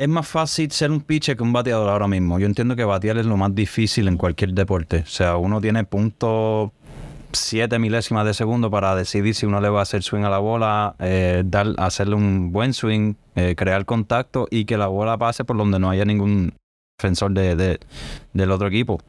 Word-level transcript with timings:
es 0.00 0.08
más 0.08 0.26
fácil 0.26 0.70
ser 0.70 0.90
un 0.90 1.02
pitcher 1.02 1.36
que 1.36 1.42
un 1.42 1.52
bateador 1.52 1.90
ahora 1.90 2.08
mismo. 2.08 2.38
Yo 2.38 2.46
entiendo 2.46 2.74
que 2.74 2.84
batear 2.84 3.18
es 3.18 3.26
lo 3.26 3.36
más 3.36 3.54
difícil 3.54 4.08
en 4.08 4.16
cualquier 4.16 4.54
deporte. 4.54 5.00
O 5.00 5.10
sea, 5.10 5.36
uno 5.36 5.60
tiene 5.60 5.84
punto 5.84 6.72
siete 7.32 7.78
milésimas 7.78 8.24
de 8.24 8.32
segundo 8.32 8.70
para 8.70 8.96
decidir 8.96 9.34
si 9.34 9.44
uno 9.44 9.60
le 9.60 9.68
va 9.68 9.80
a 9.80 9.82
hacer 9.82 10.02
swing 10.02 10.22
a 10.22 10.30
la 10.30 10.38
bola, 10.38 10.96
eh, 11.00 11.42
dar, 11.44 11.74
hacerle 11.76 12.14
un 12.14 12.50
buen 12.50 12.72
swing, 12.72 13.12
eh, 13.34 13.54
crear 13.54 13.84
contacto 13.84 14.48
y 14.50 14.64
que 14.64 14.78
la 14.78 14.86
bola 14.86 15.18
pase 15.18 15.44
por 15.44 15.58
donde 15.58 15.78
no 15.78 15.90
haya 15.90 16.06
ningún 16.06 16.54
defensor 16.98 17.32
de, 17.32 17.78
del 18.32 18.50
otro 18.52 18.68
equipo. 18.68 19.02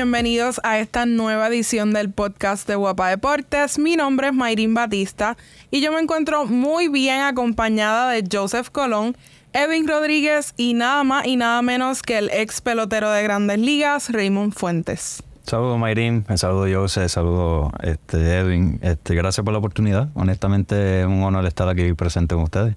Bienvenidos 0.00 0.62
a 0.64 0.78
esta 0.78 1.04
nueva 1.04 1.48
edición 1.48 1.92
del 1.92 2.10
podcast 2.10 2.66
de 2.66 2.74
Guapa 2.74 3.10
Deportes. 3.10 3.78
Mi 3.78 3.96
nombre 3.96 4.28
es 4.28 4.32
Mayrin 4.32 4.72
Batista 4.72 5.36
y 5.70 5.82
yo 5.82 5.92
me 5.92 6.00
encuentro 6.00 6.46
muy 6.46 6.88
bien 6.88 7.20
acompañada 7.20 8.10
de 8.10 8.24
Joseph 8.32 8.70
Colón, 8.70 9.14
Edwin 9.52 9.86
Rodríguez 9.86 10.54
y 10.56 10.72
nada 10.72 11.04
más 11.04 11.26
y 11.26 11.36
nada 11.36 11.60
menos 11.60 12.00
que 12.00 12.16
el 12.16 12.30
ex 12.30 12.62
pelotero 12.62 13.10
de 13.10 13.22
Grandes 13.22 13.58
Ligas, 13.58 14.10
Raymond 14.10 14.54
Fuentes. 14.54 15.22
Saludos 15.42 15.78
Mayrin, 15.78 16.24
saludo 16.34 16.80
Joseph, 16.80 17.10
saludo 17.10 17.70
este, 17.82 18.38
Edwin. 18.38 18.78
Este, 18.80 19.14
gracias 19.14 19.44
por 19.44 19.52
la 19.52 19.58
oportunidad. 19.58 20.08
Honestamente 20.14 21.02
es 21.02 21.06
un 21.06 21.22
honor 21.24 21.44
estar 21.44 21.68
aquí 21.68 21.92
presente 21.92 22.34
con 22.34 22.44
ustedes. 22.44 22.74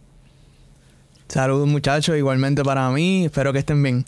Saludos 1.30 1.70
muchachos, 1.70 2.18
igualmente 2.18 2.66
para 2.66 2.90
mí, 2.90 3.24
espero 3.24 3.54
que 3.54 3.60
estén 3.60 3.82
bien. 3.82 4.04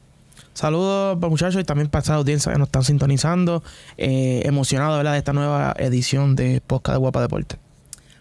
Saludos 0.54 1.18
muchachos 1.20 1.62
y 1.62 1.64
también 1.64 1.90
para 1.90 2.02
esta 2.02 2.16
audiencia 2.16 2.52
que 2.52 2.58
nos 2.58 2.68
están 2.68 2.84
sintonizando. 2.84 3.64
Eh, 3.98 4.42
emocionado 4.46 5.02
de 5.02 5.18
esta 5.18 5.34
nueva 5.34 5.74
edición 5.78 6.36
de 6.36 6.62
Podcast 6.66 6.96
de 6.96 7.00
Guapa 7.00 7.22
Deporte. 7.22 7.58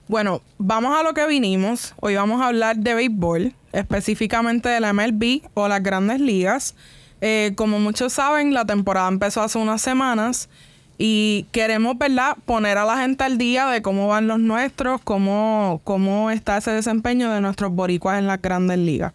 Bueno, 0.06 0.42
vamos 0.58 0.98
a 0.98 1.02
lo 1.02 1.14
que 1.14 1.26
vinimos. 1.26 1.94
Hoy 2.00 2.14
vamos 2.16 2.42
a 2.42 2.48
hablar 2.48 2.76
de 2.76 2.94
béisbol, 2.94 3.54
específicamente 3.72 4.68
de 4.68 4.80
la 4.80 4.92
MLB 4.92 5.42
o 5.54 5.66
las 5.68 5.82
grandes 5.82 6.20
ligas. 6.20 6.74
Eh, 7.20 7.52
como 7.56 7.78
muchos 7.78 8.12
saben, 8.12 8.52
la 8.52 8.66
temporada 8.66 9.08
empezó 9.08 9.40
hace 9.40 9.58
unas 9.58 9.80
semanas 9.80 10.50
y 10.98 11.46
queremos, 11.52 11.96
¿verdad?, 11.96 12.36
poner 12.44 12.76
a 12.76 12.84
la 12.84 12.98
gente 12.98 13.24
al 13.24 13.38
día 13.38 13.66
de 13.66 13.80
cómo 13.80 14.08
van 14.08 14.26
los 14.26 14.38
nuestros, 14.38 15.00
cómo, 15.02 15.80
cómo 15.84 16.30
está 16.30 16.58
ese 16.58 16.70
desempeño 16.72 17.32
de 17.32 17.40
nuestros 17.40 17.72
boricuas 17.72 18.18
en 18.18 18.26
las 18.26 18.42
grandes 18.42 18.78
ligas. 18.78 19.12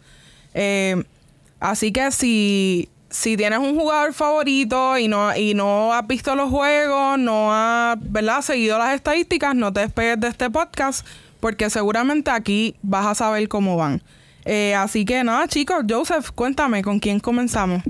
Eh, 0.54 1.04
así 1.60 1.92
que 1.92 2.12
si 2.12 2.90
si 3.10 3.36
tienes 3.38 3.60
un 3.60 3.76
jugador 3.76 4.14
favorito 4.14 4.98
y 4.98 5.08
no, 5.08 5.36
y 5.36 5.54
no 5.54 5.94
has 5.94 6.06
visto 6.06 6.36
los 6.36 6.50
juegos, 6.50 7.18
no 7.18 7.52
has 7.52 7.98
¿verdad? 8.02 8.42
seguido 8.42 8.78
las 8.78 8.94
estadísticas, 8.94 9.56
no 9.56 9.74
te 9.74 9.82
despegues 9.82 10.20
de 10.20 10.28
este 10.28 10.50
podcast 10.50 11.06
porque 11.40 11.70
seguramente 11.70 12.32
aquí 12.32 12.76
vas 12.82 13.06
a 13.08 13.16
saber 13.16 13.48
cómo 13.48 13.78
van. 13.78 14.02
Eh, 14.46 14.76
así 14.76 15.06
que 15.06 15.24
nada, 15.24 15.48
chicos, 15.48 15.84
Joseph, 15.90 16.30
cuéntame, 16.34 16.84
¿con 16.84 17.00
quién 17.00 17.20
comenzamos? 17.20 17.84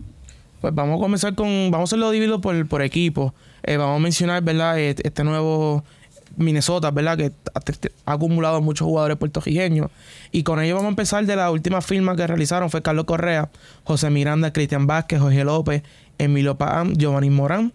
Pues 0.61 0.73
vamos 0.73 0.99
a 0.99 1.01
comenzar 1.01 1.35
con, 1.35 1.71
vamos 1.71 1.89
a 1.89 1.89
hacerlo 1.89 2.11
dividido 2.11 2.41
por, 2.41 2.67
por 2.67 2.81
equipo. 2.81 3.33
Eh, 3.63 3.77
vamos 3.77 3.97
a 3.97 3.99
mencionar, 3.99 4.41
¿verdad? 4.43 4.79
Este, 4.79 5.07
este 5.07 5.23
nuevo 5.23 5.83
Minnesota, 6.39 6.89
¿verdad? 6.89 7.17
Que 7.17 7.31
ha 8.05 8.13
acumulado 8.13 8.61
muchos 8.61 8.85
jugadores 8.85 9.17
puertorriqueños. 9.17 9.91
Y 10.31 10.43
con 10.43 10.61
ello 10.61 10.75
vamos 10.75 10.87
a 10.87 10.89
empezar 10.89 11.25
de 11.25 11.35
la 11.35 11.51
última 11.51 11.81
firma 11.81 12.15
que 12.15 12.25
realizaron. 12.25 12.69
Fue 12.69 12.81
Carlos 12.81 13.05
Correa, 13.05 13.49
José 13.83 14.09
Miranda, 14.09 14.53
Cristian 14.53 14.87
Vázquez, 14.87 15.19
Jorge 15.19 15.43
López, 15.43 15.83
Emilio 16.17 16.57
Pam, 16.57 16.95
Giovanni 16.95 17.29
Morán, 17.29 17.73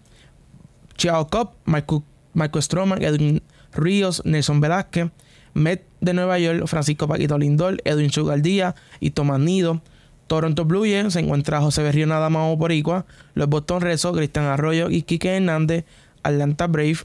Chiao 0.97 1.27
Cop, 1.27 1.53
Michael, 1.65 2.63
Stroman, 2.63 3.01
Edwin 3.03 3.41
Ríos, 3.71 4.23
Nelson 4.25 4.59
Velázquez, 4.59 5.11
Met 5.53 5.85
de 6.01 6.13
Nueva 6.13 6.39
York, 6.39 6.67
Francisco 6.67 7.07
Paquito 7.07 7.37
Lindor, 7.37 7.81
Edwin 7.85 8.09
Chugaldía 8.09 8.75
y 8.99 9.11
Tomás 9.11 9.39
Nido. 9.39 9.81
Toronto 10.27 10.65
Blue 10.65 10.85
Jays 10.85 11.13
se 11.13 11.19
encuentra 11.19 11.61
José 11.61 11.83
Berrío 11.83 12.07
Nadamao 12.07 12.57
Poricua, 12.57 13.05
los 13.35 13.47
Boston 13.47 13.81
Red 13.81 13.99
Cristian 13.99 14.45
Arroyo 14.45 14.89
y 14.89 15.03
Quique 15.03 15.35
Hernández, 15.35 15.85
Atlanta 16.23 16.65
Brave, 16.65 16.97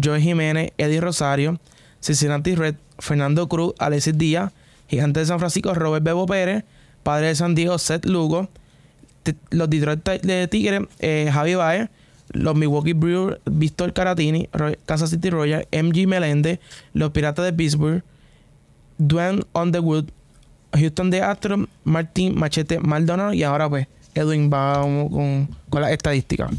Joe 0.00 0.20
Jiménez, 0.20 0.72
Eddie 0.78 1.00
Rosario, 1.00 1.60
Cincinnati 2.00 2.54
Red, 2.54 2.76
Fernando 2.98 3.48
Cruz, 3.48 3.74
Alexis 3.78 4.16
Díaz, 4.16 4.52
Gigante 4.88 5.20
de 5.20 5.26
San 5.26 5.38
Francisco, 5.38 5.74
Robert 5.74 6.04
Bebo 6.04 6.26
Pérez, 6.26 6.64
Padre 7.02 7.28
de 7.28 7.34
San 7.34 7.54
Diego, 7.54 7.78
Seth 7.78 8.04
Lugo, 8.06 8.48
los 9.50 9.70
Detroit 9.70 10.02
de 10.04 10.48
Tigre, 10.48 10.86
eh, 10.98 11.30
Javi 11.32 11.54
Baez, 11.54 11.88
los 12.30 12.54
Milwaukee 12.54 12.92
Brewers, 12.92 13.38
Víctor 13.44 13.92
Caratini, 13.92 14.48
Kansas 14.86 15.10
City 15.10 15.30
Royals, 15.30 15.66
MG 15.70 16.06
Melende, 16.06 16.60
los 16.92 17.10
Piratas 17.10 17.44
de 17.44 17.52
Pittsburgh, 17.52 18.02
Dwayne 18.98 19.42
Underwood, 19.52 20.06
Houston 20.74 21.10
de 21.10 21.22
Astro, 21.22 21.68
Martín 21.84 22.38
Machete 22.38 22.78
Maldonado 22.78 23.32
y 23.34 23.42
ahora 23.42 23.68
pues 23.68 23.86
Edwin 24.14 24.50
va 24.52 24.80
con, 24.80 25.48
con 25.68 25.82
las 25.82 25.90
estadísticas. 25.90 26.50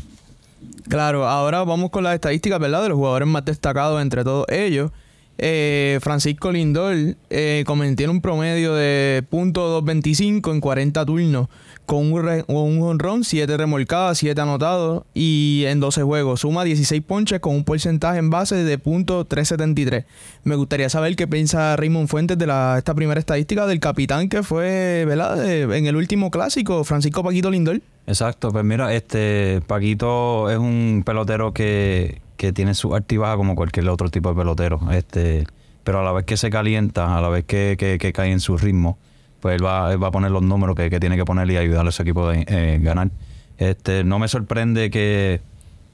Claro, 0.88 1.28
ahora 1.28 1.63
vamos 1.63 1.90
con 1.90 2.03
las 2.03 2.13
estadísticas, 2.16 2.59
¿verdad? 2.59 2.84
De 2.84 2.90
los 2.90 2.97
jugadores 2.97 3.28
más 3.28 3.46
destacados 3.46 4.01
entre 4.01 4.24
todos 4.24 4.46
ellos. 4.50 4.91
Eh, 5.38 5.99
Francisco 6.01 6.51
Lindor 6.51 6.95
eh, 7.29 7.66
tiene 7.95 8.09
un 8.09 8.21
promedio 8.21 8.75
de 8.75 9.23
.225 9.31 10.51
en 10.51 10.61
40 10.61 11.05
turnos, 11.05 11.47
con 11.85 12.13
un, 12.13 12.44
un 12.47 12.81
honrón, 12.81 13.23
7 13.23 13.57
remolcadas, 13.57 14.19
7 14.19 14.39
anotados 14.39 15.03
y 15.13 15.63
en 15.67 15.79
12 15.79 16.03
juegos. 16.03 16.41
Suma 16.41 16.63
16 16.63 17.01
ponches 17.03 17.39
con 17.39 17.55
un 17.55 17.63
porcentaje 17.63 18.19
en 18.19 18.29
base 18.29 18.55
de 18.63 18.79
.373. 18.79 20.05
Me 20.44 20.55
gustaría 20.55 20.89
saber 20.89 21.16
qué 21.16 21.27
piensa 21.27 21.75
Raymond 21.75 22.07
Fuentes 22.07 22.38
de 22.38 22.47
la, 22.47 22.75
esta 22.77 22.94
primera 22.94 23.19
estadística 23.19 23.65
del 23.65 23.79
capitán 23.79 24.29
que 24.29 24.44
fue 24.44 25.03
¿verdad? 25.05 25.50
en 25.50 25.88
el 25.88 25.95
último 25.95 26.29
clásico, 26.29 26.83
Francisco 26.83 27.23
Paquito 27.23 27.50
Lindor. 27.50 27.81
Exacto, 28.05 28.51
pues 28.51 28.65
mira, 28.65 28.94
este 28.94 29.61
Paquito 29.65 30.50
es 30.50 30.57
un 30.57 31.03
pelotero 31.05 31.53
que, 31.53 32.22
que 32.43 32.53
tiene 32.53 32.73
su 32.73 32.93
altibaja 32.93 33.37
como 33.37 33.55
cualquier 33.55 33.87
otro 33.89 34.09
tipo 34.09 34.29
de 34.29 34.35
pelotero. 34.35 34.79
Este, 34.91 35.45
pero 35.83 36.01
a 36.01 36.03
la 36.03 36.11
vez 36.11 36.25
que 36.25 36.37
se 36.37 36.49
calienta, 36.49 37.17
a 37.17 37.21
la 37.21 37.29
vez 37.29 37.45
que, 37.45 38.11
cae 38.13 38.31
en 38.31 38.39
su 38.39 38.57
ritmo, 38.57 38.97
pues 39.39 39.55
él 39.55 39.65
va, 39.65 39.95
va 39.95 40.07
a 40.07 40.11
poner 40.11 40.31
los 40.31 40.43
números 40.43 40.75
que, 40.75 40.99
tiene 40.99 41.15
que 41.15 41.25
poner 41.25 41.49
y 41.49 41.57
ayudar 41.57 41.85
a 41.85 41.89
ese 41.89 42.03
equipo 42.03 42.27
a 42.27 42.35
eh, 42.35 42.79
ganar. 42.81 43.09
Este, 43.57 44.03
no 44.03 44.19
me 44.19 44.27
sorprende 44.27 44.89
que 44.89 45.41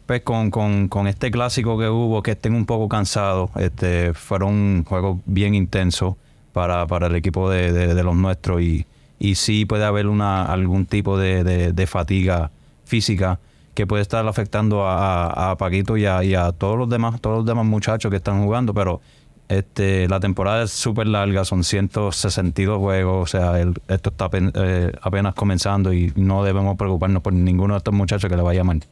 pues 0.06 0.22
con, 0.22 0.50
con, 0.50 1.08
este 1.08 1.30
clásico 1.30 1.78
que 1.78 1.88
hubo, 1.88 2.24
que 2.24 2.32
estén 2.32 2.56
un 2.56 2.66
poco 2.66 2.90
cansados, 2.90 3.52
este, 3.58 4.16
fueron 4.16 4.84
juegos 4.86 5.20
bien 5.26 5.54
intensos 5.54 6.16
para, 6.52 6.88
para 6.88 7.08
el 7.08 7.16
equipo 7.16 7.48
de, 7.50 7.72
de 7.72 8.04
los 8.04 8.16
nuestros 8.16 8.60
y 8.62 8.88
y 9.20 9.36
sí 9.36 9.66
puede 9.66 9.84
haber 9.84 10.08
una, 10.08 10.46
algún 10.46 10.86
tipo 10.86 11.18
de, 11.18 11.86
fatiga 11.88 12.52
física 12.86 13.40
que 13.80 13.88
puede 13.88 14.02
estar 14.02 14.28
afectando 14.28 14.84
a, 14.86 15.56
Paquito 15.58 15.96
y 15.96 16.06
a, 16.06 16.52
todos 16.52 16.78
los 16.78 16.90
demás, 16.90 17.22
todos 17.22 17.38
los 17.38 17.46
demás 17.46 17.66
muchachos 17.66 18.12
que 18.12 18.18
están 18.18 18.44
jugando, 18.44 18.74
pero 18.74 19.00
este, 19.48 20.06
la 20.10 20.20
temporada 20.20 20.64
es 20.64 20.72
súper 20.72 21.08
larga, 21.08 21.46
son 21.46 21.64
162 21.64 22.78
juegos, 22.78 23.24
o 23.24 23.26
sea, 23.26 23.58
esto 23.88 24.10
está 24.10 24.30
eh, 24.34 24.92
apenas 25.02 25.34
comenzando 25.34 25.94
y 25.94 26.12
no 26.18 26.44
debemos 26.44 26.76
preocuparnos 26.76 27.24
por 27.24 27.32
ninguno 27.32 27.76
de 27.76 27.78
estos 27.78 27.94
muchachos 27.94 28.30
que 28.30 28.36
le 28.36 28.44
vaya 28.44 28.66
mal. 28.66 28.84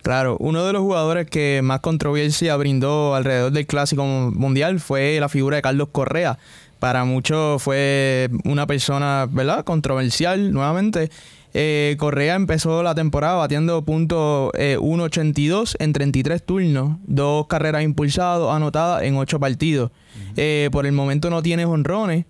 Claro, 0.00 0.38
uno 0.40 0.64
de 0.64 0.72
los 0.72 0.80
jugadores 0.80 1.28
que 1.28 1.60
más 1.62 1.80
controversia 1.80 2.56
brindó 2.56 3.14
alrededor 3.14 3.52
del 3.52 3.66
Clásico 3.66 4.06
Mundial 4.06 4.80
fue 4.80 5.20
la 5.20 5.28
figura 5.28 5.56
de 5.56 5.62
Carlos 5.62 5.88
Correa, 5.92 6.38
para 6.78 7.04
muchos 7.04 7.62
fue 7.62 8.30
una 8.44 8.66
persona, 8.66 9.28
¿verdad? 9.30 9.64
Controversial 9.64 10.50
nuevamente. 10.50 11.10
Eh, 11.52 11.96
Correa 11.98 12.36
empezó 12.36 12.82
la 12.82 12.94
temporada 12.94 13.34
batiendo 13.34 13.84
punto 13.84 14.52
1.82 14.52 15.76
en 15.78 15.92
33 15.92 16.44
turnos, 16.44 16.98
dos 17.06 17.46
carreras 17.46 17.82
impulsadas, 17.82 18.54
anotadas 18.54 19.02
en 19.02 19.16
8 19.16 19.40
partidos. 19.40 19.90
Eh, 20.36 20.68
por 20.70 20.86
el 20.86 20.92
momento 20.92 21.28
no 21.30 21.42
tiene 21.42 21.64
honrones 21.64 22.26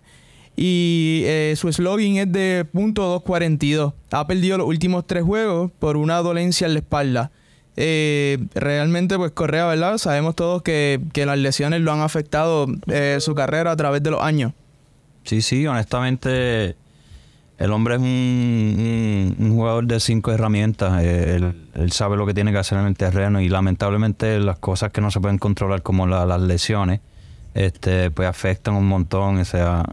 y 0.56 1.22
eh, 1.24 1.54
su 1.56 1.72
slogan 1.72 2.16
es 2.16 2.30
de 2.30 2.66
punto 2.70 3.22
.242. 3.24 3.94
Ha 4.10 4.26
perdido 4.26 4.58
los 4.58 4.66
últimos 4.66 5.06
tres 5.06 5.22
juegos 5.22 5.70
por 5.78 5.96
una 5.96 6.18
dolencia 6.18 6.66
en 6.66 6.74
la 6.74 6.80
espalda. 6.80 7.30
Eh, 7.76 8.38
realmente, 8.54 9.16
pues 9.16 9.30
Correa, 9.32 9.66
¿verdad? 9.66 9.96
Sabemos 9.96 10.36
todos 10.36 10.60
que, 10.62 11.00
las 11.14 11.38
lesiones 11.38 11.80
lo 11.80 11.92
han 11.92 12.00
afectado 12.00 12.66
eh, 12.88 13.16
su 13.20 13.34
carrera 13.34 13.70
a 13.72 13.76
través 13.76 14.02
de 14.02 14.10
los 14.10 14.22
años. 14.22 14.52
Sí, 15.24 15.40
sí, 15.40 15.66
honestamente, 15.66 16.76
el 17.60 17.72
hombre 17.72 17.96
es 17.96 18.00
un, 18.00 19.52
jugador 19.54 19.86
de 19.86 20.00
cinco 20.00 20.32
herramientas. 20.32 21.02
Eh, 21.02 21.52
él, 21.74 21.92
sabe 21.92 22.16
lo 22.16 22.24
que 22.24 22.32
tiene 22.32 22.52
que 22.52 22.58
hacer 22.58 22.78
en 22.78 22.86
el 22.86 22.96
terreno 22.96 23.38
y 23.42 23.50
lamentablemente 23.50 24.40
las 24.40 24.58
cosas 24.58 24.90
que 24.90 25.02
no 25.02 25.10
se 25.10 25.20
pueden 25.20 25.36
controlar, 25.36 25.82
como 25.82 26.06
las 26.06 26.40
lesiones, 26.40 27.00
este, 27.52 28.10
pues 28.10 28.26
afectan 28.26 28.74
un 28.74 28.86
montón. 28.86 29.38
O 29.38 29.44
sea, 29.44 29.84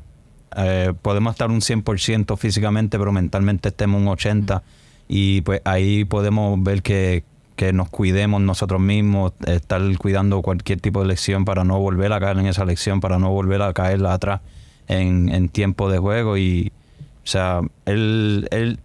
podemos 1.01 1.33
estar 1.33 1.51
un 1.51 1.59
100% 1.59 2.37
físicamente, 2.37 2.97
pero 2.97 3.11
mentalmente 3.11 3.67
estemos 3.67 4.01
un 4.01 4.07
80%. 4.07 4.61
Y 5.09 5.41
pues 5.41 5.61
ahí 5.65 6.05
podemos 6.05 6.61
ver 6.63 6.81
que 6.81 7.25
que 7.57 7.73
nos 7.73 7.89
cuidemos 7.89 8.39
nosotros 8.39 8.79
mismos, 8.79 9.33
estar 9.47 9.81
cuidando 9.97 10.43
cualquier 10.43 10.79
tipo 10.79 11.01
de 11.01 11.07
lección 11.07 11.43
para 11.43 11.63
no 11.63 11.79
volver 11.79 12.13
a 12.13 12.19
caer 12.19 12.37
en 12.37 12.45
esa 12.45 12.65
lección, 12.65 13.01
para 13.01 13.17
no 13.17 13.31
volver 13.31 13.63
a 13.63 13.73
caer 13.73 14.05
atrás 14.05 14.41
en, 14.87 15.29
en 15.29 15.49
tiempo 15.49 15.89
de 15.89 15.97
juego. 15.97 16.37
Y, 16.37 16.71
o 17.27 17.29
sea, 17.29 17.59
él, 17.83 18.47
él, 18.51 18.79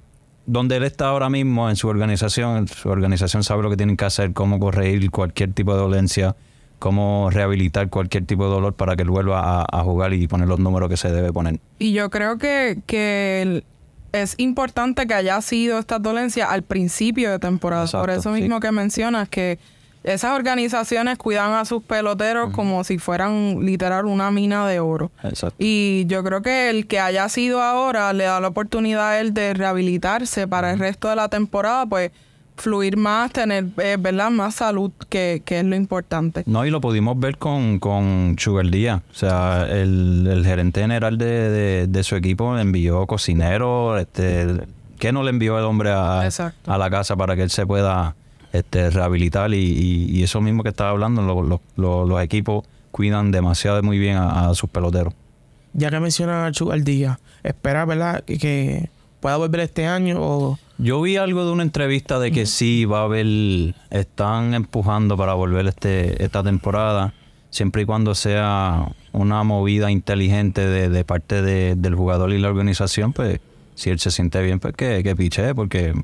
donde 0.46 0.76
él 0.76 0.82
está 0.82 1.06
ahora 1.06 1.30
mismo 1.30 1.70
en 1.70 1.76
su 1.76 1.86
organización, 1.86 2.66
su 2.66 2.88
organización 2.88 3.44
sabe 3.44 3.62
lo 3.62 3.70
que 3.70 3.76
tienen 3.76 3.96
que 3.96 4.04
hacer, 4.04 4.32
cómo 4.32 4.58
corregir 4.58 5.12
cualquier 5.12 5.52
tipo 5.52 5.72
de 5.72 5.78
dolencia, 5.78 6.34
cómo 6.80 7.30
rehabilitar 7.30 7.88
cualquier 7.88 8.26
tipo 8.26 8.42
de 8.46 8.50
dolor 8.50 8.74
para 8.74 8.96
que 8.96 9.04
él 9.04 9.10
vuelva 9.10 9.60
a, 9.60 9.64
a 9.70 9.84
jugar 9.84 10.12
y 10.12 10.26
poner 10.26 10.48
los 10.48 10.58
números 10.58 10.88
que 10.88 10.96
se 10.96 11.12
debe 11.12 11.32
poner. 11.32 11.60
Y 11.78 11.92
yo 11.92 12.10
creo 12.10 12.36
que, 12.38 12.82
que 12.84 13.62
es 14.10 14.34
importante 14.38 15.06
que 15.06 15.14
haya 15.14 15.40
sido 15.40 15.78
esta 15.78 16.00
dolencia 16.00 16.50
al 16.50 16.62
principio 16.62 17.30
de 17.30 17.38
temporada. 17.38 17.86
Por 17.86 18.10
eso 18.10 18.34
sí. 18.34 18.40
mismo 18.40 18.58
que 18.58 18.72
mencionas 18.72 19.28
que 19.28 19.60
esas 20.04 20.32
organizaciones 20.36 21.18
cuidan 21.18 21.52
a 21.52 21.64
sus 21.64 21.82
peloteros 21.82 22.52
como 22.52 22.82
si 22.84 22.98
fueran 22.98 23.64
literal 23.64 24.06
una 24.06 24.30
mina 24.30 24.66
de 24.66 24.80
oro. 24.80 25.10
Exacto. 25.22 25.56
Y 25.58 26.04
yo 26.06 26.24
creo 26.24 26.42
que 26.42 26.70
el 26.70 26.86
que 26.86 26.98
haya 27.00 27.28
sido 27.28 27.62
ahora 27.62 28.12
le 28.12 28.24
da 28.24 28.40
la 28.40 28.48
oportunidad 28.48 29.10
a 29.10 29.20
él 29.20 29.32
de 29.34 29.54
rehabilitarse 29.54 30.48
para 30.48 30.72
el 30.72 30.78
resto 30.78 31.08
de 31.08 31.16
la 31.16 31.28
temporada, 31.28 31.86
pues 31.86 32.10
fluir 32.54 32.96
más, 32.98 33.32
tener, 33.32 33.64
eh, 33.78 33.96
¿verdad? 33.98 34.30
Más 34.30 34.56
salud, 34.56 34.90
que, 35.08 35.42
que 35.44 35.58
es 35.60 35.64
lo 35.64 35.74
importante. 35.74 36.42
No, 36.46 36.66
y 36.66 36.70
lo 36.70 36.80
pudimos 36.82 37.18
ver 37.18 37.38
con, 37.38 37.78
con 37.78 38.36
Sugar 38.38 38.66
Díaz. 38.68 39.00
O 39.10 39.14
sea, 39.14 39.66
el, 39.70 40.28
el 40.30 40.44
gerente 40.44 40.82
general 40.82 41.16
de, 41.16 41.26
de- 41.50 41.86
de 41.86 42.02
su 42.04 42.14
equipo 42.14 42.56
envió 42.58 43.06
cocinero, 43.06 43.96
este, 43.98 44.46
¿qué 44.98 45.12
no 45.12 45.22
le 45.22 45.30
envió 45.30 45.58
el 45.58 45.64
hombre 45.64 45.90
a, 45.92 46.20
a 46.20 46.78
la 46.78 46.90
casa 46.90 47.16
para 47.16 47.34
que 47.36 47.42
él 47.42 47.50
se 47.50 47.66
pueda 47.66 48.14
este, 48.52 48.90
rehabilitar? 48.90 49.52
Y, 49.54 49.56
y- 49.58 50.18
y 50.18 50.22
eso 50.22 50.40
mismo 50.40 50.62
que 50.62 50.68
estaba 50.68 50.90
hablando, 50.90 51.22
lo- 51.22 51.42
lo- 51.42 51.60
lo- 51.76 52.04
los 52.06 52.22
equipos 52.22 52.64
cuidan 52.90 53.30
demasiado 53.30 53.82
muy 53.82 53.98
bien 53.98 54.16
a, 54.16 54.48
a 54.50 54.54
sus 54.54 54.68
peloteros. 54.70 55.14
Ya 55.72 55.90
que 55.90 55.98
menciona 56.00 56.46
a 56.46 56.50
Díaz, 56.76 57.18
espera, 57.42 57.84
¿verdad? 57.86 58.22
Que, 58.24 58.36
que 58.38 58.90
pueda 59.20 59.36
volver 59.38 59.60
este 59.60 59.86
año 59.86 60.18
o... 60.20 60.58
Yo 60.78 61.00
vi 61.00 61.16
algo 61.16 61.44
de 61.46 61.52
una 61.52 61.62
entrevista 61.62 62.18
de 62.18 62.32
que 62.32 62.44
sí 62.44 62.84
va 62.84 63.00
a 63.00 63.04
haber, 63.04 63.74
están 63.90 64.52
empujando 64.54 65.16
para 65.16 65.34
volver 65.34 65.66
este 65.68 66.22
esta 66.24 66.42
temporada, 66.42 67.14
siempre 67.50 67.82
y 67.82 67.84
cuando 67.84 68.14
sea 68.14 68.88
una 69.12 69.44
movida 69.44 69.90
inteligente 69.90 70.66
de, 70.66 70.88
de 70.88 71.04
parte 71.04 71.40
de- 71.40 71.76
del 71.76 71.94
jugador 71.94 72.32
y 72.32 72.38
la 72.38 72.48
organización, 72.48 73.12
pues 73.12 73.40
si 73.76 73.90
él 73.90 73.98
se 74.00 74.10
siente 74.10 74.42
bien, 74.42 74.58
pues 74.60 74.74
que, 74.74 75.02
que 75.04 75.14
piche, 75.16 75.54
porque 75.54 75.94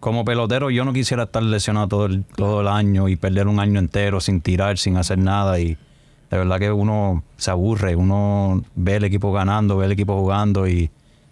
como 0.00 0.24
pelotero 0.24 0.70
yo 0.70 0.84
no 0.84 0.92
quisiera 0.92 1.24
estar 1.24 1.42
lesionado 1.42 1.88
todo 1.88 2.06
el, 2.06 2.24
todo 2.24 2.62
el 2.62 2.68
año 2.68 3.08
y 3.08 3.16
perder 3.16 3.46
un 3.46 3.60
año 3.60 3.78
entero 3.78 4.20
sin 4.20 4.40
tirar, 4.40 4.78
sin 4.78 4.96
hacer 4.96 5.18
nada 5.18 5.60
y 5.60 5.76
de 6.30 6.38
verdad 6.38 6.58
que 6.58 6.72
uno 6.72 7.22
se 7.36 7.50
aburre, 7.50 7.96
uno 7.96 8.62
ve 8.74 8.96
el 8.96 9.04
equipo 9.04 9.32
ganando, 9.32 9.76
ve 9.76 9.86
el 9.86 9.92
equipo 9.92 10.18
jugando 10.18 10.66
y, 10.66 10.90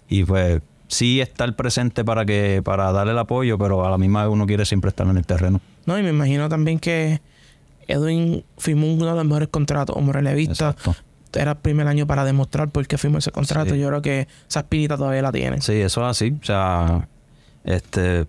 y 0.08 0.24
pues 0.24 0.60
sí 0.88 1.20
estar 1.20 1.54
presente 1.56 2.04
para 2.04 2.26
que 2.26 2.60
para 2.64 2.92
darle 2.92 3.12
el 3.12 3.18
apoyo, 3.18 3.58
pero 3.58 3.86
a 3.86 3.90
la 3.90 3.98
misma 3.98 4.24
vez 4.24 4.32
uno 4.32 4.46
quiere 4.46 4.66
siempre 4.66 4.90
estar 4.90 5.06
en 5.06 5.16
el 5.16 5.24
terreno. 5.24 5.60
No, 5.86 5.98
y 5.98 6.02
me 6.02 6.10
imagino 6.10 6.48
también 6.48 6.78
que 6.78 7.20
Edwin 7.86 8.44
firmó 8.58 8.92
uno 8.92 9.06
de 9.06 9.14
los 9.14 9.24
mejores 9.24 9.48
contratos 9.48 9.94
como 9.94 10.12
relevista. 10.12 10.70
Exacto. 10.70 10.94
Era 11.32 11.52
el 11.52 11.58
primer 11.58 11.86
año 11.86 12.06
para 12.06 12.24
demostrar 12.24 12.68
por 12.70 12.86
qué 12.86 12.98
firmó 12.98 13.18
ese 13.18 13.30
contrato. 13.30 13.74
Sí. 13.74 13.80
Yo 13.80 13.88
creo 13.88 14.02
que 14.02 14.28
esa 14.48 14.60
espinita 14.60 14.96
todavía 14.96 15.22
la 15.22 15.30
tiene. 15.30 15.60
Sí, 15.60 15.74
eso 15.74 16.00
es 16.02 16.06
así. 16.06 16.36
O 16.40 16.44
sea, 16.44 17.06
este 17.64 18.26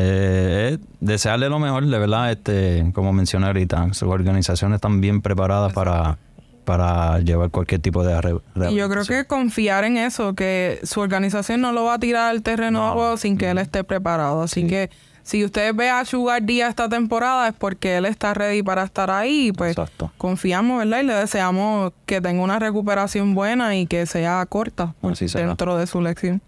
eh, 0.00 0.70
es 0.74 0.86
desearle 1.00 1.48
lo 1.48 1.58
mejor, 1.58 1.84
de 1.84 1.98
verdad, 1.98 2.30
este, 2.30 2.90
como 2.94 3.12
mencioné 3.12 3.46
ahorita, 3.46 3.92
sus 3.94 4.08
organizaciones 4.08 4.76
están 4.76 5.00
bien 5.00 5.20
preparadas 5.22 5.72
para, 5.72 6.18
para 6.64 7.18
llevar 7.18 7.50
cualquier 7.50 7.80
tipo 7.80 8.04
de 8.04 8.20
re- 8.20 8.36
Y 8.70 8.76
yo 8.76 8.88
creo 8.88 9.04
que 9.04 9.24
confiar 9.24 9.82
en 9.84 9.96
eso, 9.96 10.34
que 10.34 10.78
su 10.84 11.00
organización 11.00 11.60
no 11.60 11.72
lo 11.72 11.84
va 11.84 11.94
a 11.94 11.98
tirar 11.98 12.30
al 12.30 12.42
terreno 12.42 13.16
sin 13.16 13.36
que 13.36 13.50
él 13.50 13.58
esté 13.58 13.82
preparado. 13.82 14.42
Así 14.42 14.66
que 14.68 14.88
si 15.24 15.44
usted 15.44 15.74
ve 15.74 15.90
a 15.90 16.04
Sugar 16.04 16.42
Díaz 16.42 16.70
esta 16.70 16.88
temporada 16.88 17.48
es 17.48 17.54
porque 17.54 17.96
él 17.96 18.06
está 18.06 18.32
ready 18.34 18.62
para 18.62 18.84
estar 18.84 19.10
ahí. 19.10 19.52
Pues 19.52 19.72
Exacto. 19.72 20.10
confiamos, 20.16 20.78
¿verdad? 20.78 21.00
Y 21.00 21.06
le 21.06 21.14
deseamos 21.14 21.92
que 22.06 22.20
tenga 22.20 22.42
una 22.42 22.58
recuperación 22.58 23.34
buena 23.34 23.76
y 23.76 23.86
que 23.86 24.06
sea 24.06 24.46
corta 24.46 24.94
será. 25.14 25.48
dentro 25.48 25.76
de 25.76 25.86
su 25.86 26.00
lección. 26.00 26.40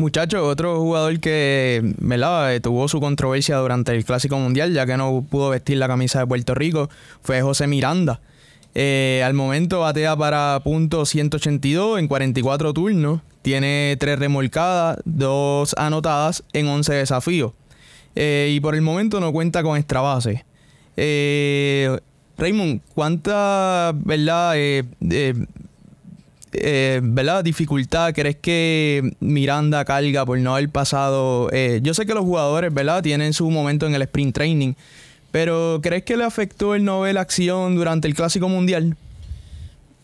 Muchachos, 0.00 0.42
otro 0.44 0.78
jugador 0.78 1.18
que 1.18 1.82
¿verdad? 1.98 2.54
Eh, 2.54 2.60
tuvo 2.60 2.86
su 2.86 3.00
controversia 3.00 3.56
durante 3.56 3.92
el 3.96 4.04
Clásico 4.04 4.38
Mundial, 4.38 4.72
ya 4.72 4.86
que 4.86 4.96
no 4.96 5.26
pudo 5.28 5.50
vestir 5.50 5.76
la 5.76 5.88
camisa 5.88 6.20
de 6.20 6.26
Puerto 6.28 6.54
Rico, 6.54 6.88
fue 7.20 7.42
José 7.42 7.66
Miranda. 7.66 8.20
Eh, 8.76 9.24
al 9.24 9.34
momento 9.34 9.80
batea 9.80 10.16
para 10.16 10.60
punto 10.62 11.04
182 11.04 11.98
en 11.98 12.06
44 12.06 12.72
turnos, 12.72 13.22
tiene 13.42 13.96
3 13.98 14.20
remolcadas, 14.20 14.98
2 15.04 15.74
anotadas 15.76 16.44
en 16.52 16.68
11 16.68 16.94
desafíos. 16.94 17.54
Eh, 18.14 18.52
y 18.54 18.60
por 18.60 18.76
el 18.76 18.82
momento 18.82 19.18
no 19.18 19.32
cuenta 19.32 19.64
con 19.64 19.76
extra 19.76 20.00
base. 20.00 20.44
Eh, 20.96 21.98
Raymond, 22.36 22.82
¿cuánta 22.94 23.90
verdad, 23.96 24.54
eh, 26.52 27.00
¿verdad? 27.02 27.44
dificultad 27.44 28.12
crees 28.14 28.36
que 28.36 29.12
Miranda 29.20 29.84
carga 29.84 30.24
por 30.24 30.38
no 30.38 30.54
haber 30.54 30.68
pasado? 30.70 31.48
eh, 31.52 31.80
yo 31.82 31.94
sé 31.94 32.06
que 32.06 32.14
los 32.14 32.24
jugadores 32.24 32.72
¿verdad? 32.72 33.02
tienen 33.02 33.32
su 33.32 33.50
momento 33.50 33.86
en 33.86 33.94
el 33.94 34.02
sprint 34.02 34.34
training, 34.34 34.74
pero 35.30 35.80
¿crees 35.82 36.04
que 36.04 36.16
le 36.16 36.24
afectó 36.24 36.74
el 36.74 36.84
no 36.84 37.00
ver 37.00 37.18
acción 37.18 37.74
durante 37.74 38.08
el 38.08 38.14
Clásico 38.14 38.48
Mundial? 38.48 38.96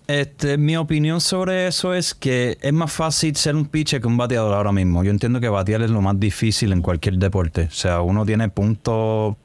Este, 0.06 0.58
mi 0.58 0.76
opinión 0.76 1.23
sobre 1.23 1.67
eso 1.67 1.94
es 1.94 2.14
que 2.14 2.58
es 2.61 2.73
más 2.75 2.93
fácil 2.93 3.35
ser 3.37 3.56
un 3.56 3.64
pitcher 3.64 4.02
que 4.02 4.06
un 4.06 4.19
bateador 4.19 4.55
ahora 4.55 4.70
mismo. 4.70 5.02
Yo 5.02 5.11
entiendo 5.11 5.40
que 5.40 5.49
batear 5.49 5.81
es 5.81 5.90
lo 5.90 6.02
más 6.02 6.20
difícil 6.20 6.73
en 6.73 6.82
cualquier 6.82 7.17
deporte. 7.17 7.62
O 7.62 7.75
sea, 7.75 8.02
uno 8.02 8.26
tiene 8.26 8.50
punto 8.50 9.38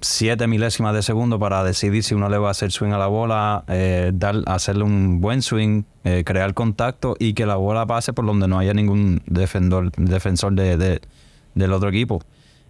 siete 0.00 0.46
milésimas 0.46 0.94
de 0.94 1.02
segundo 1.02 1.38
para 1.38 1.64
decidir 1.64 2.04
si 2.04 2.14
uno 2.14 2.28
le 2.28 2.38
va 2.38 2.48
a 2.48 2.50
hacer 2.52 2.70
swing 2.70 2.92
a 2.92 2.98
la 2.98 3.06
bola, 3.08 3.64
eh, 3.68 4.12
dar, 4.14 4.36
hacerle 4.46 4.84
un 4.84 5.20
buen 5.20 5.42
swing, 5.42 5.82
eh, 6.04 6.22
crear 6.24 6.54
contacto 6.54 7.16
y 7.18 7.34
que 7.34 7.46
la 7.46 7.56
bola 7.56 7.84
pase 7.86 8.12
por 8.12 8.24
donde 8.26 8.46
no 8.48 8.58
haya 8.58 8.74
ningún 8.74 9.20
defensor, 9.26 9.90
defensor 9.96 10.52
de, 10.54 10.76
de- 10.76 11.00
del 11.54 11.72
otro 11.72 11.88
equipo. 11.88 12.22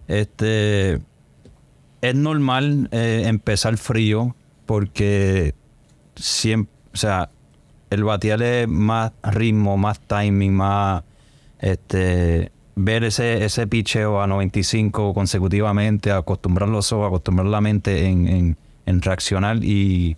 Este 0.07 0.95
es 2.01 2.15
normal 2.15 2.89
eh, 2.91 3.23
empezar 3.27 3.77
frío 3.77 4.35
porque 4.65 5.53
siempre, 6.15 6.73
o 6.93 6.97
sea, 6.97 7.29
el 7.91 8.03
batear 8.03 8.41
es 8.41 8.67
más 8.67 9.11
ritmo, 9.23 9.77
más 9.77 9.99
timing, 9.99 10.53
más 10.53 11.03
este 11.59 12.51
ver 12.81 13.03
ese, 13.03 13.43
ese 13.43 13.67
picheo 13.67 14.21
a 14.21 14.27
95 14.27 15.13
consecutivamente, 15.13 16.11
acostumbrar 16.11 16.69
los 16.69 16.91
ojos, 16.93 17.07
acostumbrar 17.07 17.47
la 17.47 17.61
mente 17.61 18.07
en, 18.07 18.27
en- 18.27 18.57
en 18.85 19.01
reaccionar 19.01 19.63
y 19.63 20.15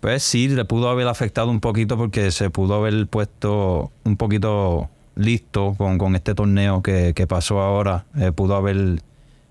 pues 0.00 0.22
sí, 0.22 0.48
le 0.48 0.64
pudo 0.64 0.88
haber 0.88 1.06
afectado 1.08 1.50
un 1.50 1.60
poquito 1.60 1.96
porque 1.96 2.30
se 2.30 2.50
pudo 2.50 2.74
haber 2.76 3.06
puesto 3.08 3.90
un 4.04 4.16
poquito 4.16 4.88
listo 5.16 5.74
con, 5.76 5.98
con 5.98 6.14
este 6.16 6.34
torneo 6.34 6.82
que, 6.82 7.12
que 7.14 7.26
pasó 7.26 7.60
ahora. 7.60 8.04
Eh, 8.16 8.32
pudo 8.32 8.54
haber 8.56 9.02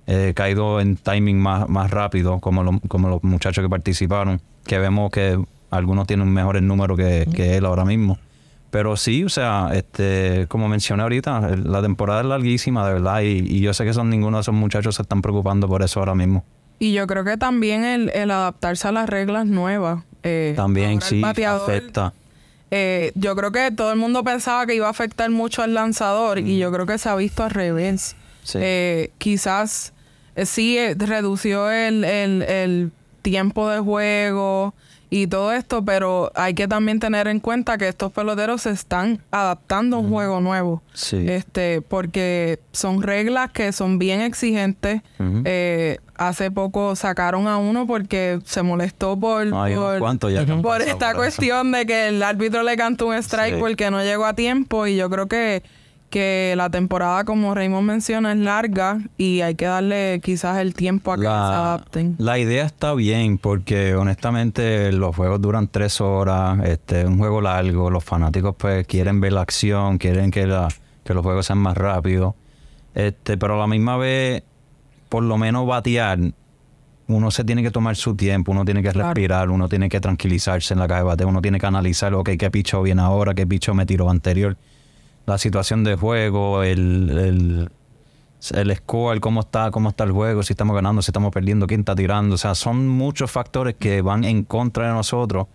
eh, 0.07 0.33
caído 0.35 0.79
en 0.81 0.95
timing 0.95 1.37
más, 1.39 1.67
más 1.69 1.91
rápido, 1.91 2.39
como, 2.39 2.79
como 2.87 3.09
los 3.09 3.23
muchachos 3.23 3.61
que 3.63 3.69
participaron, 3.69 4.41
que 4.65 4.77
vemos 4.79 5.11
que 5.11 5.37
algunos 5.69 6.07
tienen 6.07 6.29
mejores 6.31 6.63
números 6.63 6.97
que, 6.97 7.27
que 7.33 7.57
él 7.57 7.65
ahora 7.65 7.83
mismo. 7.85 8.17
Pero 8.77 8.95
sí, 8.95 9.23
o 9.23 9.29
sea, 9.29 9.71
este, 9.73 10.45
como 10.49 10.67
mencioné 10.67 11.01
ahorita, 11.01 11.55
la 11.63 11.81
temporada 11.81 12.21
es 12.21 12.27
larguísima, 12.27 12.85
de 12.87 12.93
verdad, 12.93 13.21
y, 13.21 13.39
y 13.39 13.59
yo 13.59 13.73
sé 13.73 13.85
que 13.85 13.93
son 13.93 14.11
ninguno 14.11 14.37
de 14.37 14.41
esos 14.41 14.53
muchachos 14.53 14.93
se 14.97 15.01
están 15.01 15.23
preocupando 15.23 15.67
por 15.67 15.81
eso 15.81 15.99
ahora 15.99 16.13
mismo. 16.13 16.45
Y 16.77 16.93
yo 16.93 17.07
creo 17.07 17.23
que 17.23 17.37
también 17.37 17.83
el, 17.83 18.11
el 18.13 18.29
adaptarse 18.29 18.87
a 18.87 18.91
las 18.91 19.09
reglas 19.09 19.47
nuevas. 19.47 20.03
eh, 20.21 20.53
También 20.55 21.01
sí 21.01 21.19
bateador, 21.21 21.63
afecta. 21.71 22.13
eh, 22.69 23.13
yo 23.15 23.35
creo 23.35 23.51
que 23.51 23.71
todo 23.71 23.91
el 23.91 23.97
mundo 23.97 24.23
pensaba 24.23 24.67
que 24.67 24.75
iba 24.75 24.85
a 24.85 24.91
afectar 24.91 25.31
mucho 25.31 25.63
al 25.63 25.73
lanzador 25.73 26.37
y 26.37 26.59
yo 26.59 26.71
creo 26.71 26.85
que 26.85 26.99
se 26.99 27.09
ha 27.09 27.15
visto 27.15 27.43
al 27.43 27.49
revés. 27.49 28.15
Sí. 28.43 28.59
Eh, 28.61 29.09
quizás 29.17 29.91
eh, 30.35 30.45
sí 30.45 30.77
eh, 30.77 30.93
redució 30.95 31.71
el, 31.71 32.03
el- 32.03 32.43
el 32.43 32.91
tiempo 33.23 33.69
de 33.71 33.79
juego 33.79 34.75
y 35.09 35.27
todo 35.27 35.53
esto, 35.53 35.85
pero 35.85 36.31
hay 36.35 36.53
que 36.53 36.67
también 36.67 36.99
tener 36.99 37.27
en 37.27 37.39
cuenta 37.39 37.77
que 37.77 37.87
estos 37.87 38.11
peloteros 38.11 38.63
se 38.63 38.71
están 38.71 39.21
adaptando 39.31 39.97
a 39.97 39.99
un 39.99 40.09
juego 40.09 40.41
nuevo. 40.41 40.81
Sí. 40.93 41.25
Este, 41.29 41.81
porque 41.81 42.59
son 42.73 43.01
reglas 43.01 43.51
que 43.51 43.71
son 43.71 43.99
bien 43.99 44.19
exigentes. 44.21 45.01
Eh, 45.45 45.99
hace 46.15 46.51
poco 46.51 46.95
sacaron 46.95 47.47
a 47.47 47.57
uno 47.57 47.87
porque 47.87 48.39
se 48.43 48.63
molestó 48.63 49.17
por, 49.17 49.47
unos 49.47 49.99
por, 49.99 50.81
ya 50.83 50.91
esta 50.91 51.07
por 51.11 51.15
cuestión 51.17 51.71
de 51.71 51.85
que 51.85 52.09
el 52.09 52.21
árbitro 52.23 52.63
le 52.63 52.75
cantó 52.75 53.07
un 53.07 53.15
strike 53.15 53.55
Sí. 53.55 53.59
porque 53.59 53.89
no 53.91 54.03
llegó 54.03 54.25
a 54.25 54.33
tiempo 54.33 54.87
y 54.87 54.97
yo 54.97 55.09
creo 55.09 55.27
que 55.27 55.63
que 56.09 56.53
la 56.55 56.69
temporada, 56.69 57.23
como 57.25 57.53
Raymond 57.53 57.85
menciona, 57.85 58.31
es 58.31 58.37
larga 58.37 58.99
y 59.17 59.41
hay 59.41 59.55
que 59.55 59.65
darle 59.65 60.21
quizás 60.23 60.57
el 60.59 60.73
tiempo 60.73 61.11
a 61.11 61.15
que 61.17 61.23
se 61.23 61.27
adapten. 61.27 62.15
La 62.17 62.39
idea 62.39 62.65
está 62.65 62.93
bien 62.93 63.37
porque 63.37 63.95
honestamente 63.95 64.91
los 64.91 65.15
juegos 65.15 65.41
duran 65.41 65.67
tres 65.67 65.99
horas, 65.99 66.59
este, 66.65 67.01
es 67.01 67.07
un 67.07 67.17
juego 67.17 67.41
largo, 67.41 67.89
los 67.89 68.03
fanáticos 68.03 68.55
pues 68.57 68.87
quieren 68.87 69.19
ver 69.19 69.33
la 69.33 69.41
acción, 69.41 69.97
quieren 69.97 70.31
que, 70.31 70.47
la, 70.47 70.69
que 71.03 71.13
los 71.13 71.23
juegos 71.23 71.45
sean 71.45 71.59
más 71.59 71.75
rápidos, 71.75 72.35
este, 72.95 73.37
pero 73.37 73.55
a 73.55 73.57
la 73.57 73.67
misma 73.67 73.97
vez, 73.97 74.43
por 75.09 75.23
lo 75.23 75.37
menos 75.37 75.67
batear, 75.67 76.19
uno 77.09 77.31
se 77.31 77.43
tiene 77.43 77.63
que 77.63 77.71
tomar 77.71 77.95
su 77.95 78.15
tiempo, 78.15 78.51
uno 78.51 78.65
tiene 78.65 78.81
que 78.81 78.91
respirar, 78.91 79.49
uno 79.49 79.69
tiene 79.69 79.89
que 79.89 79.99
tranquilizarse 79.99 80.73
en 80.73 80.79
la 80.79 80.87
caja 80.87 81.01
de 81.01 81.05
bateo, 81.05 81.27
uno 81.27 81.41
tiene 81.41 81.59
que 81.59 81.65
analizar, 81.65 82.13
ok, 82.13 82.31
qué 82.37 82.51
picho 82.51 82.81
viene 82.81 83.01
ahora, 83.01 83.33
qué 83.33 83.45
picho 83.45 83.73
me 83.73 83.85
tiró 83.85 84.09
anterior 84.09 84.57
la 85.27 85.37
situación 85.37 85.83
de 85.83 85.95
juego, 85.95 86.63
el, 86.63 87.09
el, 87.09 87.69
el 88.57 88.75
score, 88.77 89.19
cómo 89.19 89.41
está, 89.41 89.71
cómo 89.71 89.89
está 89.89 90.05
el 90.05 90.13
juego, 90.13 90.41
si 90.41 90.53
estamos 90.53 90.73
ganando, 90.73 91.01
si 91.01 91.11
estamos 91.11 91.33
perdiendo, 91.33 91.67
quién 91.67 91.81
está 91.81 91.95
tirando. 91.95 92.35
O 92.35 92.37
sea, 92.37 92.55
son 92.55 92.87
muchos 92.87 93.29
factores 93.29 93.75
que 93.77 94.01
van 94.01 94.23
en 94.23 94.43
contra 94.43 94.87
de 94.87 94.93
nosotros. 94.93 95.47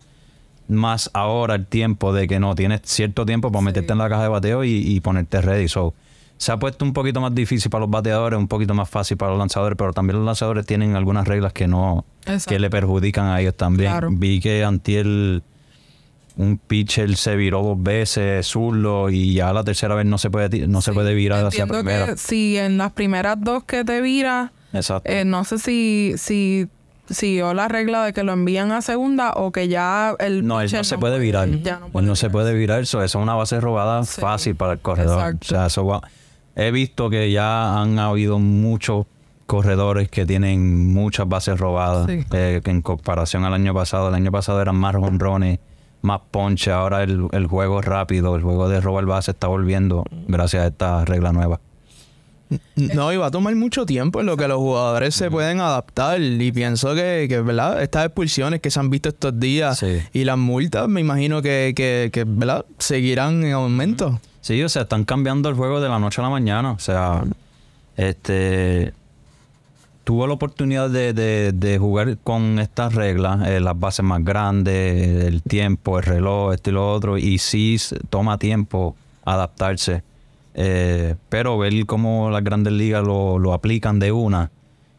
Más 0.69 1.11
ahora 1.15 1.55
el 1.55 1.67
tiempo 1.67 2.13
de 2.13 2.29
que 2.29 2.39
no 2.39 2.55
tienes 2.55 2.83
cierto 2.85 3.25
tiempo 3.25 3.51
para 3.51 3.65
meterte 3.65 3.93
en 3.93 3.99
la 3.99 4.11
caja 4.11 4.25
de 4.25 4.29
bateo 4.29 4.63
y, 4.63 5.01
ponerte 5.01 5.41
ready. 5.41 5.69
So, 5.69 5.95
se 6.37 6.53
ha 6.53 6.59
puesto 6.59 6.85
un 6.85 6.93
poquito 6.93 7.23
más 7.23 7.35
difícil 7.35 7.71
para 7.71 7.81
los 7.81 7.91
bateadores, 7.91 8.39
un 8.39 8.49
poquito 8.49 8.75
más 8.75 8.91
fácil 8.91 9.17
para 9.17 9.31
los 9.31 9.39
lanzadores, 9.39 9.77
pero 9.79 9.93
también 9.95 10.19
los 10.19 10.27
lanzadores 10.27 10.67
tienen 10.67 10.97
algunas 10.97 11.27
reglas 11.27 11.55
que 11.55 11.67
no 11.67 12.05
que 12.47 12.59
le 12.59 12.69
perjudican 12.69 13.27
a 13.27 13.41
ellos 13.41 13.57
también. 13.57 14.21
Vi 14.21 14.41
que 14.41 14.65
Antiel 14.65 15.43
un 16.37 16.59
pitcher 16.59 17.17
se 17.17 17.37
viró 17.37 17.63
dos 17.63 17.83
veces 17.83 18.47
zurdo 18.47 19.11
y 19.11 19.35
ya 19.35 19.53
la 19.53 19.65
tercera 19.65 19.95
vez 19.95 20.07
no 20.07 20.19
se 20.19 20.31
puede 20.31 20.67
no 20.67 20.81
se 20.81 20.93
puede 20.93 21.15
virar 21.15 21.45
hacia 21.45 21.67
primera. 21.67 22.07
Que 22.07 22.17
si 22.17 22.57
en 22.57 22.79
las 22.79 22.93
primeras 22.93 23.37
dos 23.41 23.65
que 23.65 23.85
te 23.85 24.01
vira, 24.01 24.53
eh, 25.05 25.25
no 25.25 25.45
sé 25.45 25.59
si 25.59 26.15
si 26.17 26.69
siguió 27.11 27.53
la 27.53 27.69
regla 27.69 28.05
de 28.05 28.13
que 28.13 28.23
lo 28.23 28.33
envían 28.33 28.73
a 28.73 28.81
segunda 28.81 29.33
o 29.33 29.53
que 29.53 29.69
ya 29.69 30.15
el 30.19 30.47
no 30.47 30.61
él 30.61 30.71
no 30.73 30.85
se 30.85 30.99
puede 30.99 31.19
virar. 31.19 31.49
no, 31.49 32.01
no 32.01 32.17
se 32.17 32.31
puede 32.31 32.55
virar. 32.55 32.81
eso, 32.81 33.03
es 33.03 33.15
una 33.15 33.35
base 33.35 33.61
robada 33.61 34.05
fácil 34.05 34.55
para 34.55 34.75
el 34.75 34.79
corredor. 34.79 35.37
O 35.41 35.45
sea 35.45 35.67
eso 35.67 36.01
he 36.55 36.71
visto 36.71 37.11
que 37.11 37.31
ya 37.31 37.81
han 37.81 37.99
habido 37.99 38.39
muchos 38.39 39.07
corredores 39.47 40.09
que 40.09 40.25
tienen 40.25 40.93
muchas 40.93 41.29
bases 41.29 41.59
robadas 41.59 42.09
eh, 42.09 42.61
en 42.65 42.83
comparación 42.83 43.45
al 43.45 43.53
año 43.53 43.75
pasado 43.75 44.09
el 44.09 44.15
año 44.15 44.31
pasado 44.31 44.63
eran 44.63 44.77
más 44.77 44.95
honrones 44.95 45.59
más 46.03 46.21
ponche. 46.31 46.71
Ahora 46.71 47.03
el, 47.03 47.27
el 47.33 47.47
juego 47.47 47.81
es 47.81 47.87
rápido, 47.87 48.37
el 48.37 48.43
juego 48.43 48.69
de 48.69 48.81
robar 48.81 49.07
base 49.07 49.31
está 49.31 49.47
volviendo 49.47 50.05
gracias 50.29 50.65
a 50.65 50.67
esta 50.69 51.05
regla 51.05 51.33
nueva. 51.33 51.61
No, 52.77 53.13
y 53.13 53.17
va 53.17 53.27
a 53.27 53.31
tomar 53.31 53.55
mucho 53.55 53.87
tiempo 53.87 54.21
en 54.21 54.27
lo 54.27 54.37
que 54.37 54.47
los 54.47 54.59
jugadores 54.59 55.15
se 55.15 55.31
pueden 55.31 55.61
adaptar. 55.61 56.21
Y 56.21 56.53
pienso 56.53 56.95
que, 56.95 57.27
que 57.29 57.41
¿verdad? 57.41 57.83
Estas 57.83 58.07
expulsiones 58.07 58.61
que 58.61 58.71
se 58.71 58.81
han 58.81 58.91
visto 58.91 59.09
estos 59.09 59.39
días 59.39 59.83
y 60.13 60.25
las 60.25 60.39
multas, 60.39 60.89
me 60.89 61.01
imagino 61.01 61.41
que, 61.43 61.73
que, 61.75 62.11
que, 62.13 62.25
¿verdad? 62.27 62.65
Seguirán 62.79 63.45
en 63.45 63.53
aumento. 63.53 64.21
Sí, 64.41 64.63
o 64.63 64.69
sea, 64.69 64.83
están 64.83 65.05
cambiando 65.05 65.49
el 65.49 65.55
juego 65.55 65.81
de 65.81 65.89
la 65.89 65.99
noche 65.99 66.21
a 66.21 66.25
la 66.25 66.31
mañana. 66.31 66.73
O 66.73 66.79
sea, 66.79 67.25
este 67.97 68.93
tuvo 70.05 70.27
la 70.27 70.35
oportunidad 70.35 70.91
de, 70.91 71.77
jugar 71.79 72.19
con 72.19 72.59
estas 72.59 72.95
reglas, 72.95 73.47
eh, 73.49 73.61
las 73.61 73.79
bases 73.79 74.05
más 74.05 74.25
grandes, 74.25 75.25
el 75.25 75.43
tiempo, 75.43 75.99
el 75.99 76.05
reloj, 76.05 76.55
esto 76.55 76.71
y 76.71 76.73
lo 76.73 76.93
otro, 76.93 77.19
y 77.19 77.39
sí 77.39 77.77
toma 78.11 78.39
tiempo 78.39 78.97
adaptarse. 79.25 80.03
Eh, 80.55 81.15
pero 81.29 81.57
ver 81.57 81.87
cómo 81.87 82.31
las 82.31 82.45
grandes 82.45 82.73
ligas 82.75 83.03
lo, 83.05 83.53
aplican 83.55 83.99
de 83.99 84.13
una 84.13 84.51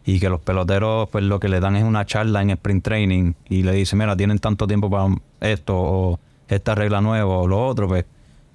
y 0.06 0.20
que 0.20 0.28
los 0.28 0.42
peloteros 0.42 1.08
pues 1.10 1.24
lo 1.24 1.40
que 1.40 1.48
le 1.48 1.60
dan 1.60 1.76
es 1.76 1.84
una 1.84 2.06
charla 2.06 2.42
en 2.42 2.50
sprint 2.50 2.84
training 2.84 3.34
y 3.50 3.64
le 3.64 3.74
dicen, 3.74 4.00
mira, 4.00 4.16
tienen 4.18 4.40
tanto 4.40 4.66
tiempo 4.68 4.90
para 4.90 5.08
esto 5.42 5.76
o 5.78 6.20
esta 6.48 6.76
regla 6.76 7.02
nueva 7.02 7.38
o 7.38 7.48
lo 7.48 7.66
otro, 7.68 7.88
pues 7.88 8.06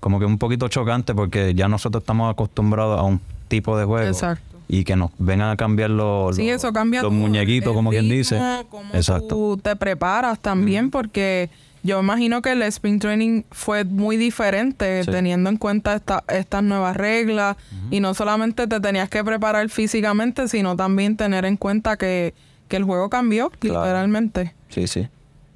como 0.00 0.18
que 0.18 0.24
un 0.24 0.38
poquito 0.38 0.68
chocante 0.68 1.14
porque 1.14 1.54
ya 1.54 1.68
nosotros 1.68 2.02
estamos 2.02 2.30
acostumbrados 2.30 2.98
a 2.98 3.02
un 3.02 3.20
tipo 3.48 3.78
de 3.78 3.84
juego. 3.84 4.08
Exacto 4.08 4.47
y 4.68 4.84
que 4.84 4.96
nos 4.96 5.10
vengan 5.18 5.50
a 5.50 5.56
cambiar 5.56 5.90
los, 5.90 6.36
sí, 6.36 6.48
eso 6.48 6.72
cambia 6.72 7.02
los 7.02 7.12
muñequitos, 7.12 7.72
como 7.72 7.90
quien 7.90 8.08
dice. 8.08 8.38
Exacto. 8.92 9.28
Tú 9.28 9.60
te 9.62 9.74
preparas 9.76 10.38
también 10.38 10.90
porque 10.90 11.48
yo 11.82 11.98
imagino 12.00 12.42
que 12.42 12.52
el 12.52 12.62
sprint 12.62 13.00
training 13.00 13.42
fue 13.50 13.84
muy 13.84 14.16
diferente 14.16 15.04
teniendo 15.04 15.48
en 15.48 15.56
cuenta 15.56 15.94
esta, 15.94 16.22
estas 16.28 16.62
nuevas 16.62 16.96
reglas 16.96 17.56
y 17.90 18.00
no 18.00 18.12
solamente 18.14 18.66
te 18.66 18.78
tenías 18.78 19.08
que 19.08 19.24
preparar 19.24 19.68
físicamente, 19.70 20.48
sino 20.48 20.76
también 20.76 21.16
tener 21.16 21.46
en 21.46 21.56
cuenta 21.56 21.96
que, 21.96 22.34
que 22.68 22.76
el 22.76 22.84
juego 22.84 23.08
cambió 23.08 23.50
literalmente. 23.60 24.54
Sí, 24.68 24.86
sí. 24.86 25.08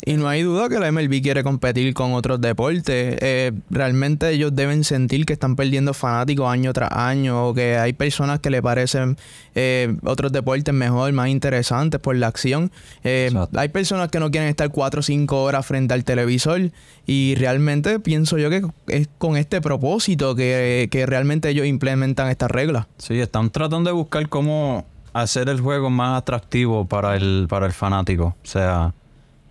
Y 0.04 0.14
no 0.14 0.28
hay 0.28 0.42
duda 0.42 0.68
que 0.68 0.80
la 0.80 0.90
MLB 0.90 1.22
quiere 1.22 1.44
competir 1.44 1.94
con 1.94 2.14
otros 2.14 2.40
deportes. 2.40 3.16
Eh, 3.20 3.52
realmente 3.70 4.30
ellos 4.30 4.54
deben 4.54 4.82
sentir 4.82 5.24
que 5.24 5.32
están 5.32 5.54
perdiendo 5.54 5.94
fanáticos 5.94 6.50
año 6.50 6.72
tras 6.72 6.90
año 6.90 7.48
o 7.48 7.54
que 7.54 7.76
hay 7.76 7.92
personas 7.92 8.40
que 8.40 8.50
le 8.50 8.60
parecen 8.60 9.16
eh, 9.54 9.94
otros 10.04 10.32
deportes 10.32 10.74
mejor, 10.74 11.12
más 11.12 11.28
interesantes 11.28 12.00
por 12.00 12.16
la 12.16 12.26
acción. 12.26 12.72
Eh, 13.04 13.30
hay 13.54 13.68
personas 13.68 14.08
que 14.08 14.18
no 14.18 14.32
quieren 14.32 14.48
estar 14.48 14.70
cuatro 14.70 15.00
o 15.00 15.02
cinco 15.04 15.44
horas 15.44 15.64
frente 15.64 15.94
al 15.94 16.02
televisor 16.02 16.72
y 17.06 17.36
realmente 17.36 18.00
pienso 18.00 18.38
yo 18.38 18.50
que 18.50 18.62
es 18.88 19.08
con 19.18 19.36
este 19.36 19.60
propósito 19.60 20.34
que, 20.34 20.88
que 20.90 21.06
realmente 21.06 21.48
ellos 21.48 21.66
implementan 21.66 22.28
estas 22.28 22.50
reglas. 22.50 22.86
Sí, 22.98 23.20
están 23.20 23.50
tratando 23.50 23.90
de 23.90 23.94
buscar 23.94 24.28
cómo 24.28 24.84
hacer 25.12 25.48
el 25.48 25.60
juego 25.60 25.90
más 25.90 26.18
atractivo 26.18 26.86
para 26.86 27.14
el, 27.14 27.46
para 27.48 27.66
el 27.66 27.72
fanático. 27.72 28.34
O 28.42 28.46
sea 28.46 28.92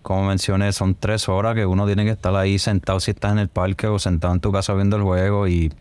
como 0.02 0.26
mencioné, 0.26 0.72
son 0.72 0.94
tres 0.94 1.28
horas 1.28 1.54
que 1.54 1.64
uno 1.64 1.86
tiene 1.86 2.04
que 2.04 2.10
estar 2.10 2.34
ahí 2.34 2.58
sentado 2.58 3.00
si 3.00 3.12
estás 3.12 3.32
en 3.32 3.38
el 3.38 3.48
parque 3.48 3.86
o 3.86 3.98
sentado 3.98 4.34
en 4.34 4.40
tu 4.40 4.52
casa 4.52 4.74
viendo 4.74 4.96
el 4.96 5.02
juego 5.02 5.48
y 5.48 5.72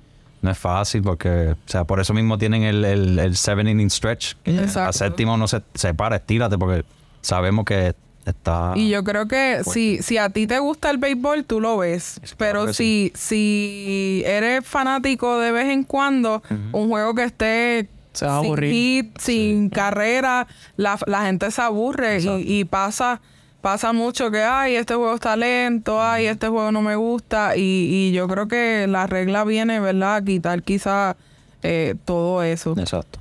no 0.42 0.50
es 0.52 0.58
fácil 0.58 1.02
porque, 1.02 1.50
o 1.52 1.70
sea, 1.70 1.84
por 1.84 2.00
eso 2.00 2.14
mismo 2.14 2.38
tienen 2.38 2.64
el, 2.64 2.84
el, 3.20 3.36
seven 3.36 3.68
inning 3.68 3.90
stretch. 3.90 4.36
A 4.76 4.92
séptimo 4.92 5.38
no 5.38 5.48
se, 5.48 5.62
se 5.74 5.94
para, 5.94 6.18
estírate 6.18 6.58
porque 6.58 6.84
sabemos 7.22 7.66
que 7.66 7.96
está... 8.26 8.74
Y 8.76 8.90
yo 8.90 9.04
creo 9.04 9.28
que 9.28 9.62
si, 9.64 10.02
si 10.02 10.18
a 10.18 10.30
ti 10.30 10.48
te 10.48 10.60
gusta 10.60 10.90
el 10.90 10.98
béisbol, 10.98 11.46
tú 11.46 11.62
lo 11.62 11.78
ves. 11.78 12.22
pero 12.38 12.74
si, 12.74 13.12
si 13.16 14.24
eres 14.26 14.66
fanático 14.66 15.40
de 15.40 15.52
vez 15.52 15.68
en 15.68 15.84
cuando, 15.84 16.42
un 16.72 16.90
juego 16.90 17.14
que 17.14 17.24
esté 17.24 17.88
sin 18.14 18.58
hit, 18.58 19.18
sin 19.20 19.70
carrera, 19.70 20.48
la, 20.76 21.00
la, 21.06 21.26
gente 21.26 21.50
se 21.50 21.62
aburre 21.62 22.20
y, 22.20 22.60
y 22.60 22.66
pasa 22.66 23.22
pasa 23.62 23.94
mucho 23.94 24.32
que, 24.32 24.42
ay, 24.44 24.76
este 24.76 24.96
juego 24.96 25.16
está 25.16 25.36
lento, 25.38 26.02
ay, 26.02 26.26
este 26.26 26.48
juego 26.48 26.72
no 26.72 26.82
me 26.82 26.96
gusta. 26.96 27.56
Y, 27.56 27.62
y 27.62 28.12
yo 28.12 28.28
creo 28.28 28.48
que 28.48 28.88
la 28.88 29.08
regla 29.08 29.44
viene, 29.46 29.80
¿verdad?, 29.80 30.16
a 30.18 30.22
quitar 30.22 30.64
quizá 30.64 31.16
eh, 31.64 31.96
todo 32.06 32.44
eso. 32.44 32.76
Exacto. 32.78 33.21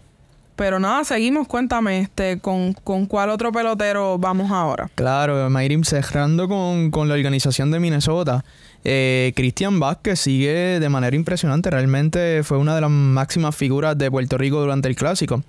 Pero 0.60 0.78
nada, 0.78 1.04
seguimos, 1.04 1.48
cuéntame, 1.48 2.00
este, 2.00 2.38
con, 2.38 2.74
con 2.74 3.06
cuál 3.06 3.30
otro 3.30 3.50
pelotero 3.50 4.18
vamos 4.18 4.50
ahora. 4.50 4.90
Claro, 4.94 5.48
Mayrim, 5.48 5.84
cerrando 5.84 6.48
con, 6.48 6.90
con 6.90 7.08
la 7.08 7.14
organización 7.14 7.70
de 7.70 7.80
Minnesota. 7.80 8.44
Eh, 8.84 9.32
Cristian 9.34 9.80
Vázquez 9.80 10.20
sigue 10.20 10.78
de 10.78 10.88
manera 10.90 11.16
impresionante, 11.16 11.70
realmente 11.70 12.42
fue 12.42 12.58
una 12.58 12.74
de 12.74 12.82
las 12.82 12.90
máximas 12.90 13.56
figuras 13.56 13.96
de 13.96 14.10
Puerto 14.10 14.36
Rico 14.36 14.60
durante 14.60 14.88
el 14.88 14.96
clásico. 14.96 15.42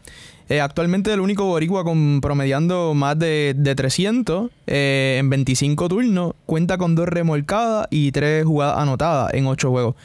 Eh, 0.48 0.62
actualmente 0.62 1.12
el 1.12 1.20
único 1.20 1.44
boricua 1.44 1.84
con 1.84 2.22
promediando 2.22 2.94
más 2.94 3.20
de, 3.20 3.54
300 3.76 4.50
eh, 4.68 5.18
en 5.20 5.30
25 5.30 5.90
turnos. 5.90 6.36
Cuenta 6.46 6.78
con 6.78 6.96
dos 6.96 7.10
remolcadas 7.10 7.88
y 7.90 8.14
tres 8.14 8.46
jugadas 8.46 8.78
anotadas 8.78 9.34
en 9.34 9.46
ocho 9.46 9.72
juegos. 9.72 9.96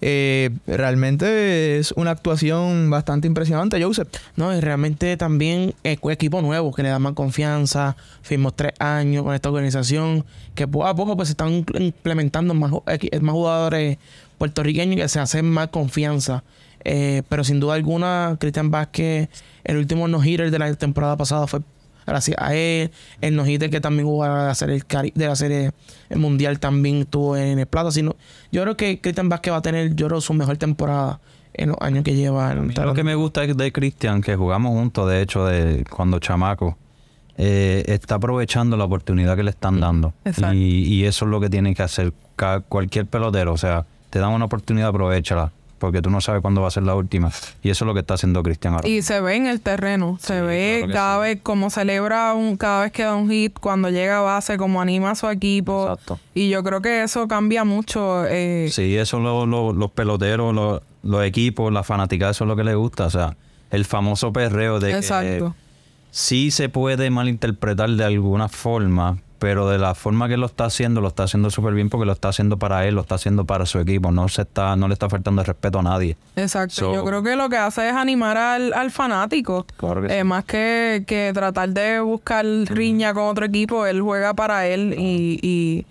Eh, 0.00 0.50
realmente 0.66 1.78
es 1.78 1.92
una 1.92 2.12
actuación 2.12 2.90
bastante 2.90 3.26
impresionante, 3.26 3.82
Joseph. 3.82 4.08
No, 4.36 4.56
y 4.56 4.60
realmente 4.60 5.16
también 5.16 5.74
es 5.82 5.98
un 6.02 6.12
equipo 6.12 6.42
nuevo 6.42 6.72
que 6.72 6.82
le 6.82 6.88
da 6.88 6.98
más 6.98 7.12
confianza. 7.14 7.96
Firmó 8.22 8.52
tres 8.52 8.72
años 8.78 9.24
con 9.24 9.34
esta 9.34 9.50
organización 9.50 10.24
que 10.54 10.66
poco 10.66 10.86
a 10.86 10.94
poco 10.94 11.16
pues 11.16 11.28
se 11.28 11.32
están 11.32 11.64
implementando 11.78 12.54
más, 12.54 12.72
más 12.72 13.32
jugadores 13.32 13.98
puertorriqueños 14.38 14.96
que 14.96 15.08
se 15.08 15.20
hacen 15.20 15.50
más 15.50 15.68
confianza. 15.68 16.44
pero 16.82 17.44
sin 17.44 17.60
duda 17.60 17.74
alguna, 17.74 18.36
Cristian 18.40 18.70
Vázquez 18.70 19.28
el 19.64 19.76
último 19.76 20.08
no-hitter 20.08 20.50
de 20.50 20.58
la 20.58 20.74
temporada 20.74 21.16
pasada 21.16 21.46
fue 21.46 21.60
gracias 22.06 22.36
a 22.40 22.54
él. 22.54 22.90
El 23.20 23.36
no-hitter 23.36 23.70
que 23.70 23.80
también 23.80 24.06
jugó 24.06 24.24
de 24.24 24.30
la 24.30 24.54
serie, 24.54 24.82
de 25.14 25.26
la 25.26 25.36
serie 25.36 25.72
mundial 26.14 26.58
también 26.58 27.02
estuvo 27.02 27.36
en 27.36 27.58
el 27.58 27.66
plata. 27.66 27.90
Sino, 27.90 28.16
yo 28.52 28.62
creo 28.62 28.76
que 28.76 29.00
Cristian 29.00 29.28
Vázquez 29.28 29.52
va 29.52 29.58
a 29.58 29.62
tener, 29.62 29.94
yo 29.94 30.08
creo, 30.08 30.20
su 30.20 30.34
mejor 30.34 30.56
temporada 30.56 31.20
en 31.52 31.70
los 31.70 31.78
años 31.80 32.04
que 32.04 32.14
lleva. 32.14 32.52
En 32.52 32.72
lo 32.74 32.94
que 32.94 33.04
me 33.04 33.14
gusta 33.14 33.46
de 33.46 33.72
Cristian, 33.72 34.20
que 34.22 34.36
jugamos 34.36 34.72
juntos, 34.72 35.08
de 35.08 35.22
hecho, 35.22 35.44
de 35.46 35.84
cuando 35.90 36.18
chamaco, 36.18 36.76
eh, 37.36 37.84
está 37.86 38.16
aprovechando 38.16 38.76
la 38.76 38.84
oportunidad 38.84 39.36
que 39.36 39.42
le 39.42 39.50
están 39.50 39.80
dando. 39.80 40.12
Y, 40.52 40.56
y, 40.56 41.04
eso 41.04 41.24
es 41.24 41.30
lo 41.30 41.40
que 41.40 41.48
tiene 41.48 41.74
que 41.74 41.82
hacer 41.82 42.12
cualquier 42.68 43.06
pelotero. 43.06 43.52
O 43.52 43.58
sea, 43.58 43.86
te 44.10 44.18
dan 44.18 44.32
una 44.32 44.44
oportunidad, 44.46 44.88
aprovechala 44.88 45.52
porque 45.80 46.00
tú 46.02 46.10
no 46.10 46.20
sabes 46.20 46.42
cuándo 46.42 46.60
va 46.60 46.68
a 46.68 46.70
ser 46.70 46.84
la 46.84 46.94
última. 46.94 47.32
Y 47.62 47.70
eso 47.70 47.84
es 47.84 47.86
lo 47.86 47.94
que 47.94 48.00
está 48.00 48.14
haciendo 48.14 48.42
Cristian 48.44 48.74
ahora. 48.74 48.86
Y 48.88 49.02
se 49.02 49.20
ve 49.20 49.34
en 49.34 49.46
el 49.46 49.60
terreno, 49.60 50.18
se 50.20 50.38
Sí, 50.38 50.46
ve 50.46 50.78
claro 50.84 50.92
cada 50.92 51.16
sí. 51.16 51.20
vez 51.22 51.40
como 51.42 51.70
celebra 51.70 52.34
un, 52.34 52.56
cada 52.56 52.82
vez 52.82 52.92
que 52.92 53.02
da 53.02 53.16
un 53.16 53.28
hit, 53.28 53.58
cuando 53.58 53.90
llega 53.90 54.18
a 54.18 54.20
base, 54.20 54.56
como 54.58 54.80
anima 54.80 55.10
a 55.10 55.14
su 55.16 55.28
equipo. 55.28 55.90
Exacto. 55.90 56.20
Y 56.34 56.48
yo 56.50 56.62
creo 56.62 56.80
que 56.80 57.02
eso 57.02 57.26
cambia 57.26 57.64
mucho. 57.64 58.24
eh, 58.28 58.68
Sí, 58.70 58.96
eso 58.96 59.18
lo- 59.18 59.46
lo- 59.46 59.72
los 59.72 59.90
peloteros, 59.90 60.54
lo- 60.54 60.82
los 61.02 61.24
equipos, 61.24 61.72
la 61.72 61.82
fanática, 61.82 62.30
eso 62.30 62.44
es 62.44 62.48
lo 62.48 62.54
que 62.56 62.64
les 62.64 62.76
gusta. 62.76 63.06
O 63.06 63.10
sea, 63.10 63.36
el 63.70 63.84
famoso 63.86 64.32
perreo 64.32 64.78
de 64.80 64.92
Exacto. 64.96 65.54
que 65.54 65.60
sí 66.10 66.50
se 66.50 66.68
puede 66.68 67.08
malinterpretar 67.10 67.88
de 67.90 68.04
alguna 68.04 68.48
forma, 68.48 69.16
pero 69.40 69.68
de 69.68 69.78
la 69.78 69.96
forma 69.96 70.28
que 70.28 70.36
lo 70.36 70.46
está 70.46 70.66
haciendo, 70.66 71.00
lo 71.00 71.08
está 71.08 71.24
haciendo 71.24 71.50
súper 71.50 71.74
bien 71.74 71.88
porque 71.90 72.06
lo 72.06 72.12
está 72.12 72.28
haciendo 72.28 72.56
para 72.58 72.86
él, 72.86 72.94
lo 72.94 73.00
está 73.00 73.16
haciendo 73.16 73.44
para 73.46 73.66
su 73.66 73.80
equipo. 73.80 74.12
No 74.12 74.28
se 74.28 74.42
está, 74.42 74.76
no 74.76 74.86
le 74.86 74.92
está 74.94 75.08
faltando 75.08 75.40
el 75.42 75.46
respeto 75.46 75.80
a 75.80 75.82
nadie. 75.82 76.16
Exacto. 76.36 76.74
So- 76.76 76.94
Yo 76.94 77.04
creo 77.04 77.22
que 77.24 77.34
lo 77.34 77.48
que 77.48 77.56
hace 77.56 77.88
es 77.88 77.94
animar 77.96 78.36
al, 78.36 78.72
al 78.74 78.92
fanático. 78.92 79.66
Claro 79.76 80.02
que 80.02 80.08
Eh, 80.14 80.18
sí. 80.18 80.24
Más 80.24 80.44
que, 80.44 81.02
que 81.06 81.32
tratar 81.34 81.70
de 81.70 81.98
buscar 82.00 82.44
riña 82.44 83.12
con 83.14 83.24
otro 83.24 83.46
equipo, 83.46 83.86
él 83.86 84.00
juega 84.00 84.34
para 84.34 84.66
él 84.68 84.94
y, 84.96 85.40
y, 85.42 85.86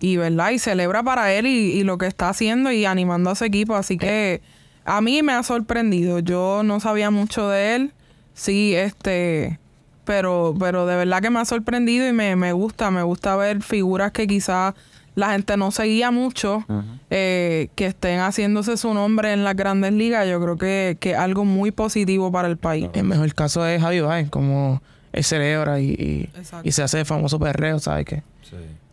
y, 0.00 0.16
¿verdad? 0.18 0.50
Y 0.50 0.58
celebra 0.58 1.02
para 1.02 1.32
él 1.32 1.46
y, 1.46 1.72
y 1.72 1.82
lo 1.84 1.98
que 1.98 2.06
está 2.06 2.28
haciendo 2.28 2.70
y 2.70 2.84
animando 2.84 3.30
a 3.30 3.34
su 3.34 3.44
equipo. 3.44 3.74
Así 3.74 3.96
que 3.98 4.42
a 4.84 5.00
mí 5.00 5.22
me 5.22 5.32
ha 5.32 5.42
sorprendido. 5.42 6.18
Yo 6.18 6.62
no 6.62 6.78
sabía 6.78 7.10
mucho 7.10 7.48
de 7.48 7.74
él. 7.76 7.92
Sí, 8.34 8.74
este... 8.74 9.58
Pero, 10.04 10.54
pero 10.58 10.86
de 10.86 10.96
verdad 10.96 11.20
que 11.22 11.30
me 11.30 11.38
ha 11.40 11.44
sorprendido 11.44 12.08
y 12.08 12.12
me, 12.12 12.34
me 12.36 12.52
gusta. 12.52 12.90
Me 12.90 13.02
gusta 13.02 13.36
ver 13.36 13.62
figuras 13.62 14.10
que 14.12 14.26
quizás 14.26 14.74
la 15.14 15.32
gente 15.32 15.56
no 15.58 15.70
seguía 15.70 16.10
mucho, 16.10 16.64
eh, 17.10 17.68
que 17.74 17.86
estén 17.86 18.20
haciéndose 18.20 18.76
su 18.78 18.94
nombre 18.94 19.32
en 19.32 19.44
las 19.44 19.54
grandes 19.54 19.92
ligas. 19.92 20.26
Yo 20.28 20.40
creo 20.40 20.56
que 20.56 20.96
que 20.98 21.10
es 21.12 21.16
algo 21.18 21.44
muy 21.44 21.70
positivo 21.70 22.32
para 22.32 22.48
el 22.48 22.56
país. 22.56 22.88
El 22.94 23.04
mejor 23.04 23.32
caso 23.34 23.64
es 23.66 23.80
Javi 23.80 24.00
Baez, 24.00 24.30
como 24.30 24.82
él 25.12 25.22
celebra 25.22 25.78
y, 25.80 26.28
y, 26.64 26.72
se 26.72 26.82
hace 26.82 27.00
el 27.00 27.06
famoso 27.06 27.38
perreo, 27.38 27.78
¿sabes? 27.78 28.06
Que, 28.06 28.22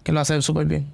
que 0.04 0.12
lo 0.12 0.20
hace 0.20 0.42
súper 0.42 0.66
bien. 0.68 0.88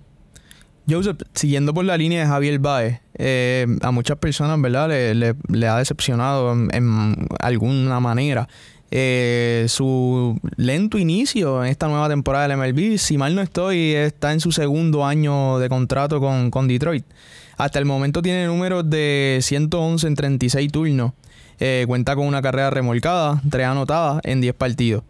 Joseph, 0.88 1.17
siguiendo 1.34 1.74
por 1.74 1.84
la 1.84 1.98
línea 1.98 2.22
de 2.22 2.27
Javier 2.27 2.60
Baez, 2.60 3.00
eh, 3.15 3.65
a 3.81 3.89
muchas 3.89 4.17
personas, 4.19 4.62
¿verdad? 4.62 4.88
Le, 4.89 5.15
le- 5.15 5.36
le 5.50 5.67
ha 5.67 5.77
decepcionado 5.77 6.53
en, 6.53 6.69
en 6.72 7.27
alguna 7.39 8.00
manera 8.00 8.48
eh, 8.92 9.65
su 9.68 10.39
lento 10.58 10.98
inicio 10.98 11.63
en 11.63 11.70
esta 11.70 11.88
nueva 11.88 12.10
temporada 12.10 12.48
del 12.48 12.58
MLB. 12.58 12.98
Si 12.98 13.18
mal 13.18 13.36
no 13.36 13.42
estoy, 13.42 13.94
está 13.94 14.34
en 14.34 14.39
su 14.39 14.51
segundo 14.51 15.06
año 15.06 15.60
de 15.60 15.70
contrato 15.70 16.20
con, 16.20 16.51
con 16.51 16.68
Detroit. 16.68 17.06
Hasta 17.58 17.80
el 17.80 17.86
momento 17.86 18.22
tiene 18.22 18.48
números 18.48 18.89
de 18.89 19.39
111 19.42 20.08
en 20.08 20.15
36 20.15 20.72
turnos. 20.72 21.13
Eh, 21.60 21.86
cuenta 21.88 22.15
con 22.15 22.27
una 22.27 22.42
carrera 22.42 22.70
remolcada, 22.70 23.42
tres 23.50 23.65
anotadas 23.65 24.22
en 24.24 24.42
10 24.42 24.56
partidos. 24.56 25.04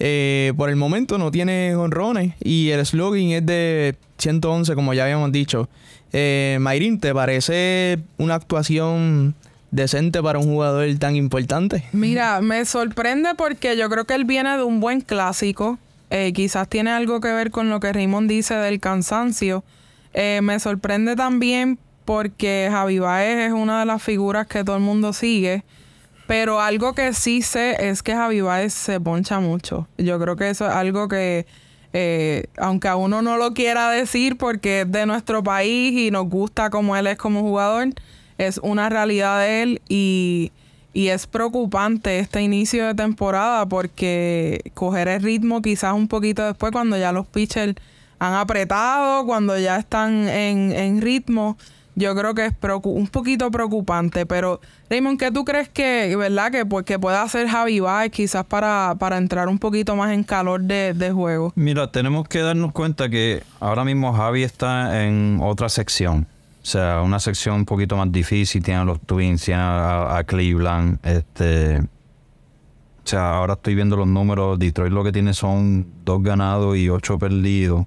Eh, 0.00 0.52
por 0.56 0.70
el 0.70 0.76
momento 0.76 1.18
no 1.18 1.30
tiene 1.30 1.76
honrones 1.76 2.34
y 2.42 2.70
el 2.70 2.84
slogan 2.84 3.30
es 3.30 3.46
de 3.46 3.94
111, 4.18 4.74
como 4.74 4.92
ya 4.92 5.04
habíamos 5.04 5.30
dicho. 5.30 5.68
Eh, 6.12 6.58
Mayrin, 6.60 6.98
¿te 6.98 7.14
parece 7.14 7.98
una 8.18 8.34
actuación 8.34 9.34
decente 9.74 10.22
para 10.22 10.38
un 10.38 10.46
jugador 10.46 10.86
tan 10.98 11.16
importante? 11.16 11.84
Mira, 11.92 12.40
me 12.40 12.64
sorprende 12.64 13.34
porque 13.36 13.76
yo 13.76 13.90
creo 13.90 14.04
que 14.04 14.14
él 14.14 14.24
viene 14.24 14.56
de 14.56 14.62
un 14.62 14.80
buen 14.80 15.00
clásico. 15.00 15.78
Eh, 16.10 16.32
quizás 16.32 16.68
tiene 16.68 16.90
algo 16.90 17.20
que 17.20 17.32
ver 17.32 17.50
con 17.50 17.70
lo 17.70 17.80
que 17.80 17.92
Raymond 17.92 18.30
dice 18.30 18.54
del 18.54 18.78
cansancio. 18.78 19.64
Eh, 20.12 20.40
me 20.42 20.60
sorprende 20.60 21.16
también 21.16 21.78
porque 22.04 22.68
Javi 22.70 23.00
Baez 23.00 23.48
es 23.48 23.52
una 23.52 23.80
de 23.80 23.86
las 23.86 24.00
figuras 24.00 24.46
que 24.46 24.62
todo 24.62 24.76
el 24.76 24.82
mundo 24.82 25.12
sigue. 25.12 25.64
Pero 26.28 26.60
algo 26.60 26.94
que 26.94 27.12
sí 27.12 27.42
sé 27.42 27.88
es 27.88 28.02
que 28.02 28.14
Javi 28.14 28.40
Baez 28.40 28.72
se 28.72 29.00
poncha 29.00 29.40
mucho. 29.40 29.88
Yo 29.98 30.20
creo 30.20 30.36
que 30.36 30.50
eso 30.50 30.66
es 30.66 30.72
algo 30.72 31.08
que, 31.08 31.46
eh, 31.92 32.44
aunque 32.58 32.86
a 32.86 32.94
uno 32.94 33.22
no 33.22 33.36
lo 33.36 33.52
quiera 33.54 33.90
decir 33.90 34.36
porque 34.36 34.82
es 34.82 34.92
de 34.92 35.04
nuestro 35.04 35.42
país 35.42 35.92
y 35.98 36.10
nos 36.12 36.28
gusta 36.28 36.70
como 36.70 36.96
él 36.96 37.08
es 37.08 37.18
como 37.18 37.40
jugador, 37.40 37.88
es 38.46 38.58
una 38.62 38.88
realidad 38.88 39.40
de 39.40 39.62
él 39.62 39.82
y, 39.88 40.52
y 40.92 41.08
es 41.08 41.26
preocupante 41.26 42.18
este 42.18 42.42
inicio 42.42 42.86
de 42.86 42.94
temporada 42.94 43.66
porque 43.66 44.60
coger 44.74 45.08
el 45.08 45.22
ritmo 45.22 45.62
quizás 45.62 45.94
un 45.94 46.08
poquito 46.08 46.44
después 46.44 46.72
cuando 46.72 46.96
ya 46.96 47.12
los 47.12 47.26
pitchers 47.26 47.74
han 48.18 48.34
apretado, 48.34 49.26
cuando 49.26 49.58
ya 49.58 49.76
están 49.76 50.28
en, 50.28 50.72
en 50.72 51.02
ritmo. 51.02 51.56
Yo 51.96 52.14
creo 52.16 52.34
que 52.34 52.46
es 52.46 52.52
un 52.82 53.06
poquito 53.06 53.52
preocupante, 53.52 54.26
pero 54.26 54.60
Raymond, 54.90 55.16
¿qué 55.16 55.30
tú 55.30 55.44
crees 55.44 55.68
que, 55.68 56.16
verdad, 56.16 56.50
que, 56.50 56.66
pues, 56.66 56.84
que 56.84 56.98
pueda 56.98 57.22
hacer 57.22 57.46
Javi 57.46 57.78
Baez 57.78 58.10
quizás 58.10 58.44
para, 58.44 58.96
para 58.98 59.16
entrar 59.16 59.46
un 59.46 59.60
poquito 59.60 59.94
más 59.94 60.12
en 60.12 60.24
calor 60.24 60.62
de, 60.62 60.92
de 60.92 61.12
juego? 61.12 61.52
Mira, 61.54 61.92
tenemos 61.92 62.26
que 62.26 62.40
darnos 62.40 62.72
cuenta 62.72 63.08
que 63.08 63.44
ahora 63.60 63.84
mismo 63.84 64.12
Javi 64.12 64.42
está 64.42 65.04
en 65.04 65.38
otra 65.40 65.68
sección. 65.68 66.26
O 66.64 66.66
sea, 66.66 67.02
una 67.02 67.20
sección 67.20 67.56
un 67.56 67.64
poquito 67.66 67.94
más 67.94 68.10
difícil. 68.10 68.62
Tiene 68.62 68.80
a 68.80 68.84
los 68.84 68.98
Twins, 69.00 69.44
tiene 69.44 69.60
a, 69.60 70.16
a 70.16 70.24
Cleveland. 70.24 70.98
Este, 71.02 71.78
o 71.78 73.06
sea, 73.06 73.36
ahora 73.36 73.52
estoy 73.52 73.74
viendo 73.74 73.96
los 73.96 74.06
números. 74.06 74.58
Detroit 74.58 74.90
lo 74.90 75.04
que 75.04 75.12
tiene 75.12 75.34
son 75.34 75.86
dos 76.06 76.22
ganados 76.22 76.76
y 76.78 76.88
ocho 76.88 77.18
perdidos. 77.18 77.86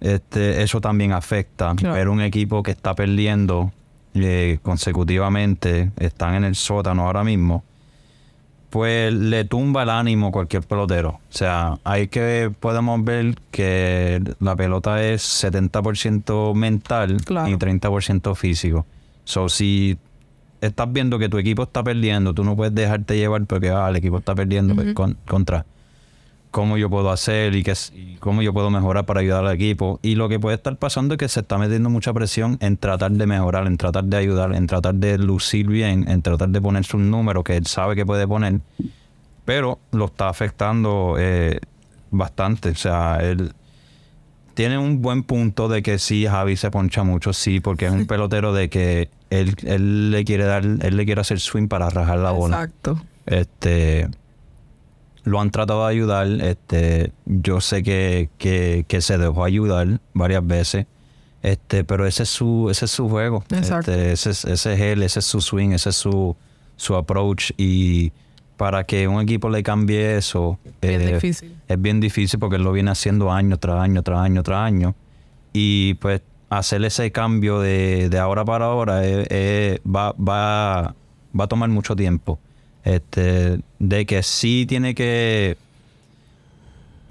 Este, 0.00 0.62
eso 0.62 0.80
también 0.80 1.12
afecta. 1.12 1.74
Claro. 1.76 1.94
Pero 1.94 2.12
un 2.12 2.22
equipo 2.22 2.62
que 2.62 2.70
está 2.70 2.94
perdiendo 2.94 3.70
eh, 4.14 4.58
consecutivamente, 4.62 5.90
están 5.98 6.34
en 6.34 6.44
el 6.44 6.54
sótano 6.54 7.02
ahora 7.02 7.22
mismo 7.22 7.64
pues 8.70 9.12
le 9.12 9.44
tumba 9.44 9.82
el 9.82 9.90
ánimo 9.90 10.28
a 10.28 10.30
cualquier 10.32 10.62
pelotero. 10.62 11.10
O 11.10 11.20
sea, 11.32 11.78
hay 11.84 12.08
que 12.08 12.50
podemos 12.60 13.02
ver 13.04 13.34
que 13.50 14.22
la 14.40 14.54
pelota 14.56 15.02
es 15.02 15.22
70% 15.44 16.54
mental 16.54 17.18
Claro. 17.24 17.48
y 17.48 17.54
30% 17.56 18.34
físico. 18.36 18.86
So, 19.24 19.48
si 19.48 19.98
estás 20.60 20.92
viendo 20.92 21.18
que 21.18 21.28
tu 21.28 21.38
equipo 21.38 21.64
está 21.64 21.82
perdiendo, 21.82 22.32
tú 22.34 22.44
no 22.44 22.54
puedes 22.56 22.74
dejarte 22.74 23.16
llevar 23.16 23.44
porque 23.46 23.70
ah, 23.70 23.88
el 23.88 23.96
equipo 23.96 24.18
está 24.18 24.34
perdiendo 24.34 24.74
pues, 24.74 24.94
con- 24.94 25.16
contra 25.26 25.64
cómo 26.50 26.76
yo 26.76 26.90
puedo 26.90 27.10
hacer 27.10 27.54
y, 27.54 27.62
qué, 27.62 27.70
s- 27.72 27.92
y 27.96 28.16
cómo 28.16 28.42
yo 28.42 28.52
puedo 28.52 28.70
mejorar 28.70 29.06
para 29.06 29.20
ayudar 29.20 29.44
al 29.46 29.54
equipo. 29.54 30.00
Y 30.02 30.14
lo 30.16 30.28
que 30.28 30.38
puede 30.40 30.56
estar 30.56 30.76
pasando 30.76 31.14
es 31.14 31.18
que 31.18 31.28
se 31.28 31.40
está 31.40 31.58
metiendo 31.58 31.90
mucha 31.90 32.12
presión 32.12 32.56
en 32.60 32.76
tratar 32.76 33.12
de 33.12 33.26
mejorar, 33.26 33.66
en 33.66 33.76
tratar 33.76 34.04
de 34.04 34.16
ayudar, 34.16 34.54
en 34.54 34.66
tratar 34.66 34.94
de 34.96 35.16
lucir 35.18 35.66
bien, 35.68 36.08
en 36.08 36.22
tratar 36.22 36.48
de 36.48 36.60
poner 36.60 36.84
sus 36.84 37.00
números 37.00 37.44
que 37.44 37.56
él 37.56 37.66
sabe 37.66 37.94
que 37.96 38.04
puede 38.04 38.26
poner, 38.26 38.60
pero 39.44 39.78
lo 39.92 40.06
está 40.06 40.28
afectando 40.28 41.16
eh, 41.18 41.60
bastante. 42.10 42.70
O 42.70 42.74
sea, 42.74 43.18
él 43.22 43.52
tiene 44.54 44.76
un 44.78 45.00
buen 45.00 45.22
punto 45.22 45.68
de 45.68 45.82
que 45.82 45.98
sí, 45.98 46.26
Javi 46.26 46.56
se 46.56 46.70
poncha 46.70 47.02
mucho, 47.04 47.32
sí, 47.32 47.60
porque 47.60 47.86
es 47.86 47.92
un 47.92 48.06
pelotero 48.08 48.52
de 48.52 48.68
que 48.68 49.08
él, 49.30 49.54
él 49.64 50.10
le 50.10 50.24
quiere 50.24 50.44
dar, 50.44 50.64
él 50.64 50.96
le 50.96 51.04
quiere 51.06 51.20
hacer 51.20 51.38
swing 51.40 51.68
para 51.68 51.88
rajar 51.90 52.18
la 52.18 52.32
bola. 52.32 52.56
Exacto. 52.56 53.00
Este 53.26 54.08
lo 55.24 55.40
han 55.40 55.50
tratado 55.50 55.86
de 55.86 55.92
ayudar. 55.92 56.26
Este, 56.26 57.12
yo 57.26 57.60
sé 57.60 57.82
que, 57.82 58.30
que, 58.38 58.84
que 58.88 59.00
se 59.00 59.18
dejó 59.18 59.44
ayudar 59.44 60.00
varias 60.14 60.46
veces. 60.46 60.86
Este, 61.42 61.84
pero 61.84 62.06
ese 62.06 62.24
es 62.24 62.28
su, 62.28 62.68
ese 62.70 62.84
es 62.84 62.90
su 62.90 63.08
juego. 63.08 63.44
Exacto. 63.50 63.92
Este, 63.92 64.12
ese, 64.12 64.30
es, 64.30 64.44
ese 64.44 64.74
es 64.74 64.80
él, 64.80 65.02
ese 65.02 65.20
es 65.20 65.24
su 65.24 65.40
swing, 65.40 65.70
ese 65.70 65.90
es 65.90 65.96
su, 65.96 66.36
su 66.76 66.94
approach. 66.96 67.52
Y 67.56 68.12
para 68.56 68.84
que 68.84 69.08
un 69.08 69.20
equipo 69.22 69.48
le 69.48 69.62
cambie 69.62 70.16
eso, 70.16 70.58
Bien 70.82 71.00
eh, 71.00 71.14
difícil. 71.14 71.56
es 71.66 71.80
bien 71.80 71.98
difícil 72.00 72.38
porque 72.38 72.56
él 72.56 72.62
lo 72.62 72.72
viene 72.72 72.90
haciendo 72.90 73.32
año 73.32 73.56
tras 73.56 73.80
año, 73.80 74.02
tras 74.02 74.20
año, 74.20 74.42
tras 74.42 74.58
año. 74.60 74.94
Y 75.52 75.94
pues 75.94 76.20
hacer 76.50 76.84
ese 76.84 77.10
cambio 77.10 77.60
de, 77.60 78.08
de 78.10 78.18
ahora 78.18 78.44
para 78.44 78.66
ahora 78.66 79.04
eh, 79.06 79.26
eh, 79.30 79.80
va, 79.86 80.12
va, 80.12 80.94
va 81.38 81.44
a 81.44 81.46
tomar 81.46 81.70
mucho 81.70 81.96
tiempo. 81.96 82.38
Este, 82.84 83.60
de 83.78 84.06
que 84.06 84.22
sí 84.22 84.64
tiene 84.66 84.94
que 84.94 85.56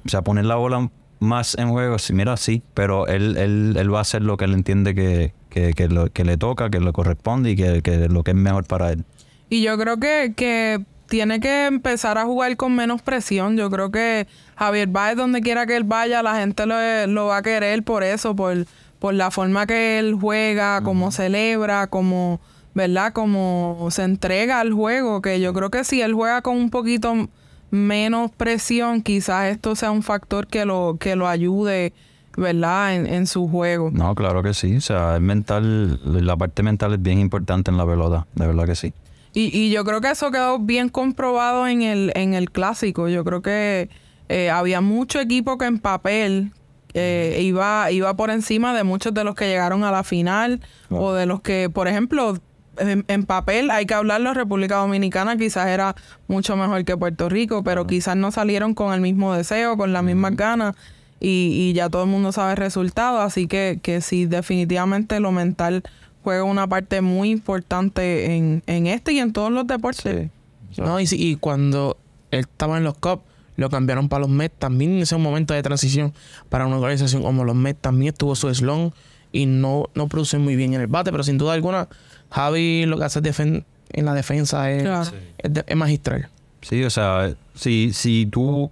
o 0.06 0.10
sea, 0.10 0.22
poner 0.22 0.46
la 0.46 0.56
bola 0.56 0.90
más 1.20 1.56
en 1.58 1.70
juego, 1.70 2.00
sí, 2.00 2.14
mira, 2.14 2.38
sí, 2.38 2.62
pero 2.74 3.08
él, 3.08 3.38
él, 3.38 3.76
él 3.78 3.94
va 3.94 4.00
a 4.00 4.02
hacer 4.02 4.22
lo 4.22 4.38
que 4.38 4.46
él 4.46 4.54
entiende 4.54 4.96
que, 4.96 5.34
que, 5.50 5.74
que 5.74 5.88
lo, 5.88 6.12
que 6.12 6.24
le 6.24 6.38
toca, 6.38 6.70
que 6.70 6.80
le 6.80 6.92
corresponde 6.94 7.52
y 7.52 7.56
que, 7.56 7.82
que 7.82 8.08
lo 8.08 8.24
que 8.24 8.32
es 8.32 8.38
mejor 8.38 8.66
para 8.66 8.92
él. 8.92 9.04
Y 9.50 9.62
yo 9.62 9.78
creo 9.78 10.00
que, 10.00 10.34
que 10.36 10.84
tiene 11.08 11.40
que 11.40 11.66
empezar 11.66 12.18
a 12.18 12.26
jugar 12.26 12.56
con 12.56 12.76
menos 12.76 13.02
presión. 13.02 13.58
Yo 13.58 13.70
creo 13.70 13.92
que 13.92 14.28
Javier 14.56 14.88
Baez, 14.88 15.18
donde 15.18 15.42
quiera 15.42 15.66
que 15.66 15.76
él 15.76 15.84
vaya, 15.84 16.24
la 16.24 16.40
gente 16.40 16.66
lo, 16.66 16.76
lo 17.08 17.26
va 17.28 17.38
a 17.38 17.42
querer 17.42 17.84
por 17.84 18.04
eso, 18.04 18.36
por, 18.36 18.66
por 19.00 19.14
la 19.14 19.32
forma 19.32 19.68
que 19.68 20.00
él 20.00 20.16
juega, 20.20 20.82
cómo 20.82 21.12
celebra, 21.12 21.88
como, 21.88 22.40
¿verdad? 22.80 23.12
Como 23.12 23.90
se 23.92 24.04
entrega 24.04 24.62
al 24.62 24.72
juego, 24.72 25.22
que 25.22 25.42
yo 25.42 25.54
creo 25.54 25.70
que 25.70 25.84
si 25.84 26.02
él 26.02 26.14
juega 26.14 26.42
con 26.42 26.56
un 26.56 26.70
poquito 26.70 27.28
menos 27.72 28.32
presión, 28.32 29.02
quizás 29.02 29.48
esto 29.52 29.76
sea 29.76 29.92
un 29.92 30.02
factor 30.02 30.48
que 30.48 30.64
lo, 30.64 30.96
que 30.98 31.18
lo 31.18 31.28
ayude, 31.28 31.92
¿verdad? 32.38 32.96
En, 32.96 33.06
en 33.06 33.28
su 33.28 33.50
juego. 33.50 33.92
No, 33.92 34.16
claro 34.16 34.42
que 34.44 34.54
sí. 34.54 34.78
O 34.78 34.82
sea, 34.82 35.18
el 35.18 35.22
mental, 35.22 36.00
la 36.26 36.38
parte 36.38 36.64
mental 36.64 36.94
es 36.94 37.02
bien 37.02 37.20
importante 37.20 37.70
en 37.70 37.76
la 37.76 37.86
pelota, 37.86 38.28
de 38.36 38.48
verdad 38.48 38.66
que 38.66 38.76
sí. 38.76 38.94
Y, 39.34 39.56
y 39.56 39.72
yo 39.72 39.84
creo 39.84 40.00
que 40.00 40.10
eso 40.10 40.32
quedó 40.32 40.58
bien 40.58 40.88
comprobado 40.88 41.68
en 41.68 41.82
el, 41.82 42.14
en 42.16 42.34
el 42.34 42.50
clásico. 42.50 43.10
Yo 43.10 43.26
creo 43.26 43.42
que 43.42 43.90
eh, 44.30 44.50
había 44.50 44.80
mucho 44.80 45.20
equipo 45.20 45.58
que 45.58 45.66
en 45.66 45.80
papel 45.80 46.54
eh, 46.94 47.40
iba, 47.42 47.92
iba 47.92 48.16
por 48.16 48.30
encima 48.32 48.74
de 48.74 48.84
muchos 48.86 49.14
de 49.14 49.24
los 49.26 49.36
que 49.36 49.48
llegaron 49.48 49.84
a 49.84 49.92
la 49.92 50.04
final 50.04 50.62
Wow. 50.90 51.04
o 51.04 51.14
de 51.14 51.28
los 51.28 51.42
que, 51.42 51.70
por 51.70 51.88
ejemplo, 51.88 52.36
en, 52.80 53.06
en 53.08 53.26
papel 53.26 53.70
hay 53.72 53.86
que 53.86 53.94
hablarlo, 53.94 54.34
República 54.34 54.78
Dominicana 54.78 55.38
quizás 55.38 55.68
era 55.68 55.96
mucho 56.28 56.56
mejor 56.56 56.84
que 56.86 56.98
Puerto 56.98 57.30
Rico, 57.30 57.64
pero 57.64 57.86
quizás 57.88 58.16
no 58.16 58.32
salieron 58.32 58.74
con 58.74 58.94
el 58.94 59.02
mismo 59.02 59.34
deseo, 59.34 59.78
con 59.78 59.94
las 59.94 60.04
mismas 60.04 60.36
ganas 60.36 60.76
y, 61.20 61.52
y 61.54 61.74
ya 61.74 61.90
todo 61.90 62.04
el 62.04 62.10
mundo 62.10 62.32
sabe 62.32 62.52
el 62.52 62.58
resultado, 62.58 63.22
así 63.22 63.48
que, 63.48 63.80
que 63.82 64.02
sí, 64.02 64.26
definitivamente 64.26 65.20
lo 65.20 65.32
mental 65.32 65.84
juega 66.24 66.44
una 66.44 66.68
parte 66.68 67.02
muy 67.02 67.30
importante 67.32 68.36
en, 68.36 68.64
en 68.68 68.88
este 68.88 69.14
y 69.14 69.20
en 69.20 69.34
todos 69.34 69.52
los 69.52 69.68
deportes. 69.68 70.30
No, 70.78 71.00
y, 71.00 71.08
sí, 71.08 71.18
y 71.20 71.36
cuando 71.36 71.98
él 72.32 72.42
estaba 72.42 72.78
en 72.78 72.84
los 72.84 72.96
Cups, 72.96 73.24
lo 73.56 73.70
cambiaron 73.70 74.08
para 74.08 74.22
los 74.22 74.30
Mets. 74.30 74.58
También 74.58 74.92
en 74.92 75.00
ese 75.00 75.18
momento 75.18 75.54
de 75.54 75.62
transición 75.62 76.14
para 76.48 76.66
una 76.66 76.78
organización 76.78 77.24
como 77.24 77.44
los 77.44 77.56
Mets 77.56 77.82
también 77.82 78.14
estuvo 78.14 78.36
su 78.36 78.54
slon 78.54 78.94
y 79.32 79.46
no, 79.46 79.90
no 79.96 80.08
produce 80.08 80.38
muy 80.38 80.56
bien 80.56 80.74
en 80.74 80.82
el 80.82 80.88
bate, 80.88 81.12
pero 81.12 81.24
sin 81.24 81.38
duda 81.38 81.54
alguna, 81.54 81.88
Javi 82.32 82.86
lo 82.86 82.98
que 82.98 83.04
hace 83.06 83.22
defen- 83.22 83.64
en 83.92 84.06
la 84.06 84.14
defensa 84.14 84.72
es, 84.72 84.84
Claro. 84.84 85.10
es 85.38 85.54
de- 85.54 85.64
es 85.66 85.76
magistral. 85.76 86.30
Sí, 86.62 86.84
o 86.84 86.90
sea, 86.90 87.34
si, 87.56 87.92
si 87.94 88.26
tú 88.26 88.70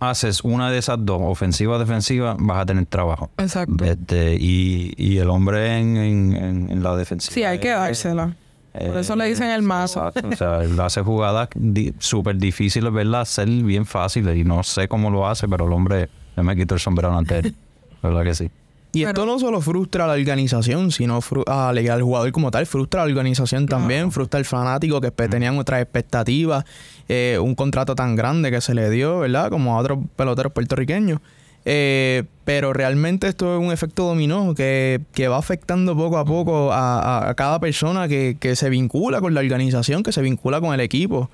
haces 0.00 0.42
una 0.44 0.70
de 0.70 0.78
esas 0.78 0.98
dos, 1.00 1.20
ofensiva 1.22 1.76
o 1.76 1.78
defensiva, 1.78 2.36
vas 2.38 2.58
a 2.62 2.66
tener 2.66 2.86
trabajo. 2.86 3.30
Exacto. 3.38 3.84
Este, 3.84 4.36
y, 4.38 4.94
y 4.96 5.18
el 5.18 5.28
hombre 5.30 5.78
en, 5.78 5.96
en- 5.96 6.36
en- 6.36 6.70
en 6.70 6.82
la 6.82 6.96
defensiva. 6.96 7.34
Sí, 7.34 7.42
hay 7.44 7.58
que 7.58 7.70
dársela. 7.70 8.36
Por 8.72 8.82
eh, 8.82 9.00
eso 9.00 9.14
le 9.16 9.26
dicen 9.26 9.50
el 9.50 9.62
mazo. 9.62 10.12
O 10.32 10.36
sea, 10.36 10.62
él 10.64 10.78
hace 10.80 11.00
jugadas 11.02 11.48
di- 11.54 11.94
súper 11.98 12.36
difíciles, 12.36 12.92
¿verdad? 12.92 13.20
Hacer 13.22 13.48
bien 13.48 13.86
fáciles. 13.86 14.36
Y 14.36 14.44
no 14.44 14.62
sé 14.62 14.88
cómo 14.88 15.10
lo 15.10 15.28
hace, 15.28 15.46
pero 15.48 15.66
el 15.66 15.72
hombre, 15.72 16.08
yo 16.36 16.42
me 16.42 16.56
quito 16.56 16.74
el 16.74 16.80
sombrero 16.80 17.16
ante 17.16 17.38
él. 17.38 17.54
¿Verdad 18.02 18.24
que 18.24 18.34
sí? 18.34 18.50
Y 18.94 19.00
Pero- 19.00 19.08
esto 19.10 19.26
no 19.26 19.38
solo 19.38 19.60
frustra 19.60 20.04
a 20.04 20.06
la 20.06 20.12
organización, 20.14 20.90
sino 20.92 21.20
fru- 21.20 21.44
al, 21.48 21.78
al 21.90 22.02
jugador 22.02 22.30
como 22.32 22.50
tal, 22.50 22.64
frustra 22.66 23.02
a 23.02 23.06
la 23.06 23.10
organización 23.12 23.66
también, 23.66 24.12
frustra 24.12 24.38
al 24.38 24.44
fanático 24.44 25.00
que 25.00 25.10
tenían 25.10 25.58
otras 25.58 25.82
expectativas, 25.82 26.64
eh, 27.08 27.38
un 27.42 27.54
contrato 27.54 27.94
tan 27.94 28.14
grande 28.16 28.50
que 28.50 28.60
se 28.60 28.74
le 28.74 28.88
dio, 28.90 29.18
¿verdad? 29.20 29.50
Como 29.50 29.74
a 29.76 29.80
otros 29.80 29.98
peloteros 30.16 30.52
puertorriqueños. 30.52 31.20
Eh, 31.66 32.24
pero 32.44 32.74
realmente 32.74 33.26
esto 33.26 33.56
es 33.58 33.64
un 33.66 33.72
efecto 33.72 34.04
dominó 34.06 34.54
que, 34.54 35.00
que 35.14 35.28
va 35.28 35.38
afectando 35.38 35.96
poco 35.96 36.18
a 36.18 36.24
poco 36.26 36.72
a, 36.72 37.00
a- 37.00 37.30
a 37.30 37.34
cada 37.34 37.58
persona 37.58 38.06
que, 38.06 38.36
que 38.38 38.54
se 38.54 38.68
vincula 38.68 39.20
con 39.22 39.32
la 39.32 39.40
organización, 39.40 40.02
que 40.02 40.12
se 40.12 40.20
vincula 40.20 40.60
con 40.60 40.74
el 40.74 40.80
equipo. 40.80 41.30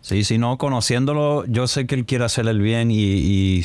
Sí, 0.00 0.24
si 0.24 0.36
no, 0.38 0.56
conociéndolo, 0.58 1.44
yo 1.46 1.68
sé 1.68 1.86
que 1.86 1.94
él 1.94 2.06
quiere 2.06 2.24
hacer 2.24 2.48
el 2.48 2.60
bien 2.60 2.90
y, 2.90 2.96
y 2.96 3.64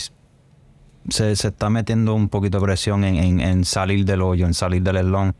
se, 1.09 1.35
se 1.35 1.47
está 1.49 1.69
metiendo 1.69 2.13
un 2.15 2.29
poquito 2.29 2.59
de 2.59 2.65
presión 2.65 3.03
en, 3.03 3.15
en- 3.15 3.39
en 3.39 3.65
salir 3.65 4.05
del 4.05 4.21
hoyo, 4.21 4.45
en 4.45 4.53
salir 4.53 4.81
del 4.81 4.97
eslón. 4.97 5.35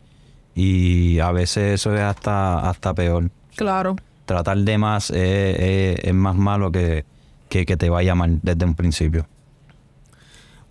Y 0.56 1.20
a 1.20 1.32
veces 1.32 1.76
eso 1.76 1.94
es 1.96 2.02
hasta, 2.02 2.68
hasta 2.70 2.94
peor. 2.94 3.30
Claro. 3.56 3.96
Tratar 4.26 4.58
de 4.58 4.78
más 4.78 5.10
es, 5.12 5.60
es- 5.60 6.00
es 6.04 6.14
más 6.14 6.36
malo 6.36 6.72
que, 6.72 7.06
que 7.50 7.66
que 7.66 7.78
te 7.78 7.90
vaya 7.90 8.16
mal 8.16 8.40
desde 8.44 8.66
un 8.66 8.76
principio. 8.76 9.28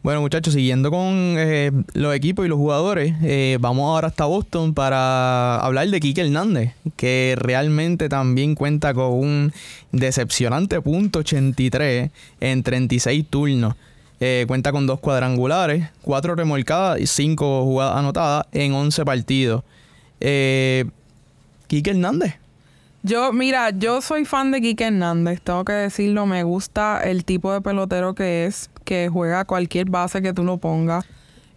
Bueno, 0.03 0.21
muchachos, 0.21 0.55
siguiendo 0.55 0.91
con 0.93 1.35
eh, 1.37 1.73
los 1.95 2.15
equipos 2.15 2.47
y 2.47 2.49
los 2.49 2.59
jugadores, 2.59 3.15
eh, 3.25 3.59
vamos 3.61 3.87
ahora 3.89 4.07
hasta 4.07 4.25
Boston 4.25 4.73
para 4.73 5.57
hablar 5.59 5.89
de 5.89 5.99
Kike 5.99 6.21
Hernández, 6.21 6.75
que 6.95 7.35
realmente 7.37 8.09
también 8.09 8.55
cuenta 8.55 8.95
con 8.95 9.13
un 9.13 9.53
decepcionante 9.91 10.81
punto 10.81 11.21
83 11.21 12.11
en 12.41 12.63
36 12.63 13.27
turnos. 13.29 13.75
Eh, 14.19 14.45
cuenta 14.49 14.73
con 14.73 14.87
dos 14.87 14.99
cuadrangulares, 14.99 15.91
cuatro 16.01 16.35
remolcadas 16.35 17.01
y 17.01 17.07
cinco 17.07 17.65
jugadas 17.65 17.99
anotadas 17.99 18.47
en 18.53 18.73
11 18.73 19.05
partidos. 19.05 19.63
Eh, 20.21 20.87
Kike 21.67 21.91
Hernández. 21.91 22.35
Yo, 23.03 23.33
mira, 23.33 23.71
yo 23.71 24.01
soy 24.01 24.25
fan 24.25 24.51
de 24.51 24.61
Quique 24.61 24.87
Hernández, 24.87 25.41
tengo 25.41 25.65
que 25.65 25.73
decirlo, 25.73 26.27
me 26.27 26.43
gusta 26.43 27.01
el 27.05 27.25
tipo 27.25 27.53
de 27.53 27.61
pelotero 27.61 28.17
que 28.17 28.47
es, 28.47 28.69
que 28.85 29.09
juega 29.09 29.45
cualquier 29.45 29.89
base 29.89 30.23
que 30.23 30.33
tú 30.33 30.43
lo 30.43 30.57
pongas, 30.57 31.05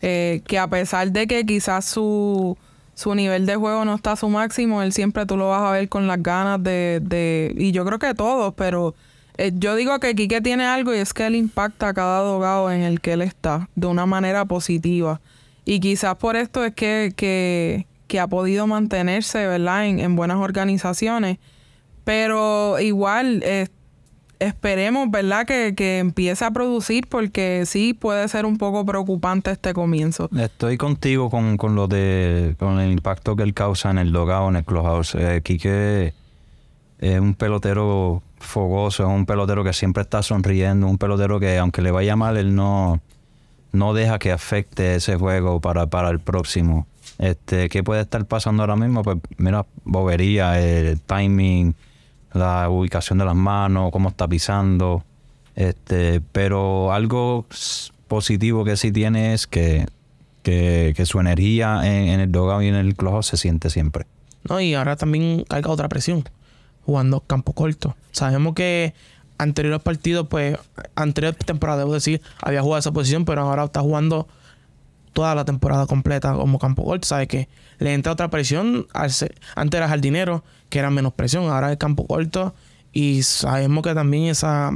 eh, 0.01 0.41
que 0.45 0.59
a 0.59 0.67
pesar 0.67 1.11
de 1.11 1.25
que 1.25 1.45
quizás 1.47 1.85
su, 1.85 2.55
su 2.93 3.15
nivel 3.15 3.47
de 3.47 3.55
juego 3.55 3.83
no 3.83 3.95
está 3.95 4.11
a 4.11 4.15
su 4.15 4.29
máximo, 4.29 4.83
él 4.83 4.93
siempre 4.93 5.25
tú 5.25 5.37
lo 5.37 5.49
vas 5.49 5.63
a 5.63 5.71
ver 5.71 5.89
con 5.89 6.05
las 6.05 6.21
ganas 6.21 6.61
de, 6.61 6.99
de 7.01 7.55
y 7.57 7.71
yo 7.71 7.83
creo 7.83 7.97
que 7.97 8.13
todos, 8.13 8.53
pero 8.53 8.93
eh, 9.39 9.51
yo 9.55 9.75
digo 9.75 9.97
que 9.99 10.15
Quique 10.15 10.41
tiene 10.41 10.65
algo 10.65 10.93
y 10.93 10.97
es 10.97 11.13
que 11.13 11.25
él 11.25 11.35
impacta 11.35 11.87
a 11.87 11.93
cada 11.93 12.19
dogado 12.19 12.71
en 12.71 12.81
el 12.81 12.99
que 12.99 13.13
él 13.13 13.21
está 13.21 13.69
de 13.75 13.87
una 13.87 14.05
manera 14.05 14.43
positiva. 14.43 15.21
Y 15.63 15.79
quizás 15.79 16.15
por 16.15 16.35
esto 16.35 16.65
es 16.65 16.73
que, 16.73 17.13
que, 17.15 17.87
que 18.07 18.19
ha 18.19 18.27
podido 18.27 18.67
mantenerse, 18.67 19.47
¿verdad? 19.47 19.85
En, 19.85 19.99
en 19.99 20.15
buenas 20.15 20.37
organizaciones. 20.37 21.37
Pero 22.03 22.79
igual, 22.79 23.41
eh, 23.45 23.67
esperemos, 24.39 25.09
¿verdad? 25.11 25.45
Que, 25.45 25.73
que 25.75 25.99
empiece 25.99 26.43
a 26.43 26.51
producir 26.51 27.07
porque 27.07 27.63
sí 27.65 27.93
puede 27.93 28.27
ser 28.27 28.45
un 28.45 28.57
poco 28.57 28.85
preocupante 28.85 29.51
este 29.51 29.73
comienzo. 29.73 30.29
Estoy 30.37 30.77
contigo 30.77 31.29
con, 31.29 31.57
con 31.57 31.75
lo 31.75 31.87
de 31.87 32.55
con 32.57 32.79
el 32.79 32.91
impacto 32.91 33.35
que 33.35 33.43
él 33.43 33.53
causa 33.53 33.91
en 33.91 33.99
el 33.99 34.11
dogado, 34.11 34.49
en 34.49 34.57
el 34.57 34.65
clubhouse. 34.65 35.15
Eh, 35.15 35.41
Quique 35.43 36.13
es 36.99 37.19
un 37.19 37.33
pelotero 37.35 38.21
fogoso, 38.39 39.03
es 39.03 39.09
un 39.09 39.25
pelotero 39.25 39.63
que 39.63 39.73
siempre 39.73 40.01
está 40.01 40.23
sonriendo, 40.23 40.87
un 40.87 40.97
pelotero 40.97 41.39
que 41.39 41.57
aunque 41.57 41.81
le 41.81 41.91
vaya 41.91 42.15
mal, 42.15 42.37
él 42.37 42.55
no, 42.55 43.01
no 43.71 43.93
deja 43.93 44.19
que 44.19 44.31
afecte 44.31 44.95
ese 44.95 45.15
juego 45.15 45.59
para, 45.61 45.87
para 45.87 46.09
el 46.09 46.19
próximo. 46.19 46.87
Este, 47.17 47.69
¿Qué 47.69 47.83
puede 47.83 48.01
estar 48.01 48.25
pasando 48.25 48.63
ahora 48.63 48.75
mismo? 48.75 49.03
Pues 49.03 49.17
mira, 49.37 49.65
bobería, 49.83 50.59
el 50.59 51.01
timing, 51.01 51.75
la 52.33 52.69
ubicación 52.69 53.19
de 53.19 53.25
las 53.25 53.35
manos, 53.35 53.91
cómo 53.91 54.09
está 54.09 54.27
pisando. 54.27 55.03
Este, 55.55 56.21
pero 56.31 56.93
algo 56.93 57.45
positivo 58.07 58.63
que 58.63 58.77
sí 58.77 58.91
tiene 58.91 59.33
es 59.33 59.47
que, 59.47 59.85
que, 60.43 60.93
que 60.95 61.05
su 61.05 61.19
energía 61.19 61.81
en, 61.83 62.21
el 62.21 62.31
dogado 62.31 62.61
y 62.61 62.67
en 62.67 62.75
el 62.75 62.95
clubhouse 62.95 63.27
se 63.27 63.37
siente 63.37 63.69
siempre. 63.69 64.05
¿no? 64.47 64.61
Y 64.61 64.73
ahora 64.73 64.95
también 64.95 65.45
hay 65.49 65.61
otra 65.65 65.89
presión, 65.89 66.23
jugando 66.85 67.21
campo 67.21 67.53
corto. 67.53 67.95
Sabemos 68.11 68.53
que 68.53 68.93
anteriores 69.37 69.81
partidos, 69.81 70.27
pues, 70.27 70.57
anterior 70.95 71.33
temporada, 71.33 71.79
debo 71.79 71.93
decir, 71.93 72.21
había 72.41 72.61
jugado 72.61 72.79
esa 72.79 72.91
posición, 72.91 73.25
pero 73.25 73.41
ahora 73.41 73.65
está 73.65 73.81
jugando 73.81 74.27
toda 75.13 75.33
la 75.35 75.45
temporada 75.45 75.87
completa 75.87 76.33
como 76.33 76.59
campo 76.59 76.83
corto. 76.83 77.07
Sabe 77.07 77.27
que 77.27 77.49
le 77.79 77.93
entra 77.93 78.11
otra 78.11 78.29
presión. 78.29 78.87
antes 78.93 79.77
era 79.77 79.87
jardinero, 79.87 80.43
que 80.69 80.79
era 80.79 80.89
menos 80.89 81.13
presión, 81.13 81.49
ahora 81.49 81.71
es 81.71 81.77
campo 81.77 82.05
corto. 82.05 82.53
Y 82.91 83.23
sabemos 83.23 83.83
que 83.83 83.93
también 83.93 84.25
esa, 84.25 84.71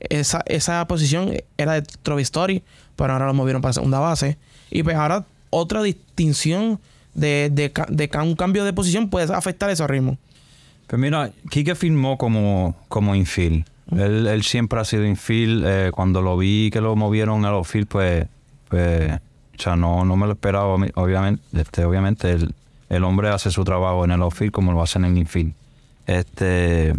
esa, 0.00 0.42
esa 0.46 0.86
posición 0.86 1.32
era 1.56 1.74
de 1.74 1.82
Trovistori, 1.82 2.62
pero 2.96 3.12
ahora 3.12 3.26
lo 3.26 3.34
movieron 3.34 3.62
para 3.62 3.72
segunda 3.72 3.98
base. 3.98 4.38
Y 4.70 4.82
pues 4.82 4.96
ahora 4.96 5.24
otra 5.50 5.82
distinción 5.82 6.80
de, 7.14 7.50
de, 7.52 7.72
de 7.88 8.10
un 8.18 8.36
cambio 8.36 8.64
de 8.64 8.72
posición 8.72 9.10
puede 9.10 9.32
afectar 9.32 9.70
esos 9.70 9.88
ritmos. 9.88 10.18
Pues 10.92 11.00
mira, 11.00 11.30
Quique 11.48 11.74
firmó 11.74 12.18
como, 12.18 12.76
como 12.88 13.14
infield. 13.14 13.64
Él, 13.92 14.26
él 14.26 14.42
siempre 14.42 14.78
ha 14.78 14.84
sido 14.84 15.06
infield. 15.06 15.64
Eh, 15.66 15.90
cuando 15.90 16.20
lo 16.20 16.36
vi 16.36 16.68
que 16.70 16.82
lo 16.82 16.94
movieron 16.96 17.46
al 17.46 17.54
outfield, 17.54 17.86
pues, 17.88 18.26
pues 18.68 19.10
o 19.58 19.62
sea, 19.62 19.74
no, 19.74 20.04
no 20.04 20.16
me 20.18 20.26
lo 20.26 20.32
esperaba. 20.32 20.66
Obvi- 20.76 20.92
Obviamente, 20.96 21.42
este, 21.54 21.86
obviamente 21.86 22.32
el, 22.32 22.54
el 22.90 23.04
hombre 23.04 23.30
hace 23.30 23.50
su 23.50 23.64
trabajo 23.64 24.04
en 24.04 24.10
el 24.10 24.20
outfield 24.20 24.52
como 24.52 24.72
lo 24.74 24.82
hace 24.82 24.98
en 24.98 25.06
el 25.06 25.16
infield. 25.16 25.54
Este, 26.06 26.92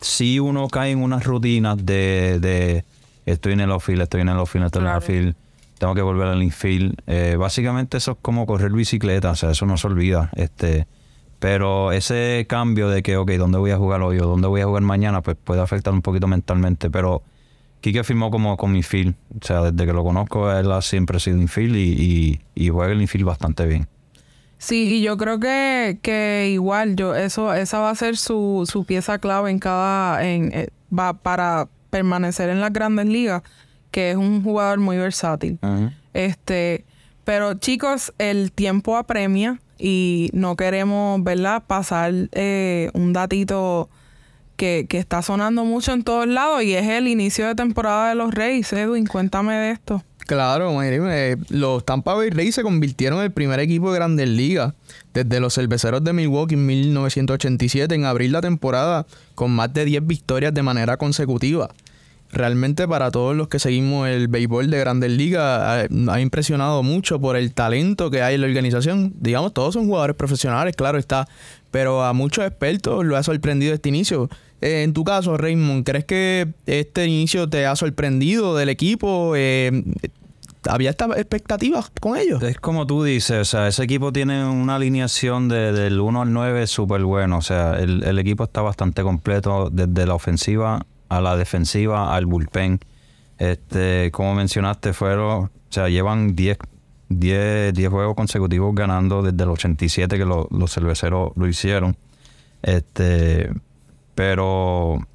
si 0.00 0.38
uno 0.38 0.68
cae 0.68 0.92
en 0.92 1.02
unas 1.02 1.24
rutinas 1.24 1.76
de, 1.84 2.38
de 2.40 2.82
estoy 3.26 3.52
en 3.52 3.60
el 3.60 3.72
outfield, 3.72 4.00
estoy 4.00 4.22
en 4.22 4.30
el 4.30 4.38
outfield, 4.38 4.64
estoy 4.64 4.80
en 4.80 4.88
el 4.88 4.94
outfield, 4.94 5.34
tengo 5.76 5.94
que 5.94 6.00
volver 6.00 6.28
al 6.28 6.42
infield. 6.42 6.94
Eh, 7.06 7.36
básicamente 7.38 7.98
eso 7.98 8.12
es 8.12 8.16
como 8.22 8.46
correr 8.46 8.72
bicicleta, 8.72 9.32
o 9.32 9.36
sea, 9.36 9.50
eso 9.50 9.66
no 9.66 9.76
se 9.76 9.86
olvida. 9.86 10.30
Este, 10.34 10.86
pero 11.42 11.90
ese 11.90 12.46
cambio 12.48 12.88
de 12.88 13.02
que, 13.02 13.16
ok, 13.16 13.32
¿dónde 13.32 13.58
voy 13.58 13.72
a 13.72 13.76
jugar 13.76 14.00
hoy 14.02 14.16
o 14.20 14.26
dónde 14.26 14.46
voy 14.46 14.60
a 14.60 14.66
jugar 14.66 14.84
mañana? 14.84 15.22
Pues 15.22 15.36
puede 15.42 15.60
afectar 15.60 15.92
un 15.92 16.00
poquito 16.00 16.28
mentalmente. 16.28 16.88
Pero 16.88 17.24
Quique 17.80 18.04
firmó 18.04 18.30
como 18.30 18.56
con 18.56 18.76
infield. 18.76 19.16
O 19.40 19.44
sea, 19.44 19.62
desde 19.62 19.84
que 19.84 19.92
lo 19.92 20.04
conozco, 20.04 20.52
él 20.52 20.70
ha 20.70 20.80
siempre 20.82 21.18
sido 21.18 21.38
infield 21.38 21.74
y, 21.74 21.80
y, 21.80 22.40
y 22.54 22.68
juega 22.68 22.92
el 22.92 23.00
infield 23.00 23.24
bastante 23.24 23.66
bien. 23.66 23.88
Sí, 24.58 24.98
y 24.98 25.02
yo 25.02 25.16
creo 25.16 25.40
que, 25.40 25.98
que 26.00 26.48
igual 26.52 26.94
yo 26.94 27.16
eso 27.16 27.52
esa 27.52 27.80
va 27.80 27.90
a 27.90 27.94
ser 27.96 28.16
su, 28.16 28.62
su 28.70 28.84
pieza 28.84 29.18
clave 29.18 29.50
en 29.50 29.58
cada 29.58 30.24
en 30.24 30.52
eh, 30.52 30.68
va 30.96 31.12
para 31.12 31.66
permanecer 31.90 32.50
en 32.50 32.60
las 32.60 32.72
Grandes 32.72 33.06
Ligas, 33.06 33.42
que 33.90 34.12
es 34.12 34.16
un 34.16 34.44
jugador 34.44 34.78
muy 34.78 34.96
versátil. 34.96 35.58
Este, 36.14 36.84
pero 37.24 37.54
chicos, 37.54 38.14
el 38.18 38.52
tiempo 38.52 38.96
apremia 38.96 39.58
y 39.84 40.30
no 40.32 40.54
queremos, 40.54 41.24
¿verdad? 41.24 41.64
Pasar 41.66 42.14
eh, 42.30 42.88
un 42.94 43.12
datito 43.12 43.90
que, 44.56 44.86
que 44.88 44.98
está 44.98 45.22
sonando 45.22 45.64
mucho 45.64 45.92
en 45.92 46.04
todos 46.04 46.28
lados 46.28 46.62
y 46.62 46.74
es 46.74 46.86
el 46.88 47.08
inicio 47.08 47.48
de 47.48 47.56
temporada 47.56 48.10
de 48.10 48.14
los 48.14 48.32
Reyes. 48.32 48.72
Edwin, 48.72 49.06
cuéntame 49.06 49.54
de 49.54 49.70
esto. 49.72 50.04
Claro, 50.26 50.78
mire, 50.78 51.36
los 51.48 51.84
Tampa 51.84 52.14
Bay 52.14 52.30
Rays 52.30 52.54
se 52.54 52.62
convirtieron 52.62 53.18
en 53.18 53.24
el 53.24 53.32
primer 53.32 53.58
equipo 53.58 53.90
de 53.92 53.98
Grandes 53.98 54.28
Ligas 54.28 54.72
desde 55.12 55.40
los 55.40 55.54
cerveceros 55.54 56.04
de 56.04 56.12
Milwaukee 56.12 56.54
en 56.54 56.64
1987 56.64 57.92
en 57.92 58.04
abrir 58.04 58.30
la 58.30 58.40
temporada 58.40 59.04
con 59.34 59.50
más 59.50 59.72
de 59.74 59.84
10 59.84 60.06
victorias 60.06 60.54
de 60.54 60.62
manera 60.62 60.96
consecutiva. 60.96 61.70
Realmente 62.32 62.88
para 62.88 63.10
todos 63.10 63.36
los 63.36 63.48
que 63.48 63.58
seguimos 63.58 64.08
el 64.08 64.26
béisbol 64.26 64.70
de 64.70 64.78
Grandes 64.78 65.12
Ligas 65.12 65.86
ha, 66.08 66.20
impresionado 66.20 66.82
mucho 66.82 67.20
por 67.20 67.36
el 67.36 67.52
talento 67.52 68.10
que 68.10 68.22
hay 68.22 68.36
en 68.36 68.40
la 68.40 68.46
organización. 68.46 69.12
Digamos, 69.20 69.52
todos 69.52 69.74
son 69.74 69.86
jugadores 69.86 70.16
profesionales, 70.16 70.74
claro 70.74 70.98
está, 70.98 71.28
pero 71.70 72.02
a 72.02 72.14
muchos 72.14 72.46
expertos 72.46 73.04
lo 73.04 73.18
ha 73.18 73.22
sorprendido 73.22 73.74
este 73.74 73.90
inicio. 73.90 74.30
Eh, 74.62 74.82
en 74.82 74.94
tu 74.94 75.04
caso, 75.04 75.36
Raymond, 75.36 75.84
¿crees 75.84 76.06
que 76.06 76.48
este 76.64 77.04
inicio 77.04 77.50
te 77.50 77.66
ha 77.66 77.76
sorprendido 77.76 78.56
del 78.56 78.70
equipo? 78.70 79.34
Eh, 79.36 79.84
¿Había 80.66 80.88
estas 80.88 81.14
expectativas 81.18 81.90
con 82.00 82.16
ellos? 82.16 82.42
Es 82.42 82.58
como 82.58 82.86
tú 82.86 83.04
dices, 83.04 83.40
o 83.40 83.44
sea, 83.44 83.68
ese 83.68 83.84
equipo 83.84 84.10
tiene 84.10 84.46
una 84.46 84.76
alineación 84.76 85.48
de, 85.48 85.72
del 85.72 86.00
1 86.00 86.22
al 86.22 86.32
9 86.32 86.66
súper 86.66 87.02
bueno. 87.02 87.36
O 87.36 87.42
sea, 87.42 87.78
el, 87.78 88.04
el 88.04 88.18
equipo 88.18 88.44
está 88.44 88.62
bastante 88.62 89.02
completo 89.02 89.68
desde 89.70 90.06
la 90.06 90.14
ofensiva 90.14 90.86
a 91.16 91.20
la 91.20 91.36
defensiva 91.36 92.14
al 92.14 92.26
bullpen. 92.26 92.80
Este, 93.38 94.10
como 94.12 94.34
mencionaste, 94.34 94.92
fueron, 94.92 95.44
o 95.46 95.50
sea, 95.70 95.88
llevan 95.88 96.34
10 96.36 96.58
10, 97.08 97.74
10 97.74 97.90
juegos 97.90 98.14
consecutivos 98.16 98.74
ganando 98.74 99.22
desde 99.22 99.42
el 99.42 99.50
87 99.50 100.16
que 100.16 100.24
lo- 100.24 100.48
los 100.50 100.72
cerveceros 100.72 101.32
lo 101.36 101.46
hicieron. 101.46 101.96
Este, 102.62 103.50
pero 104.14 105.06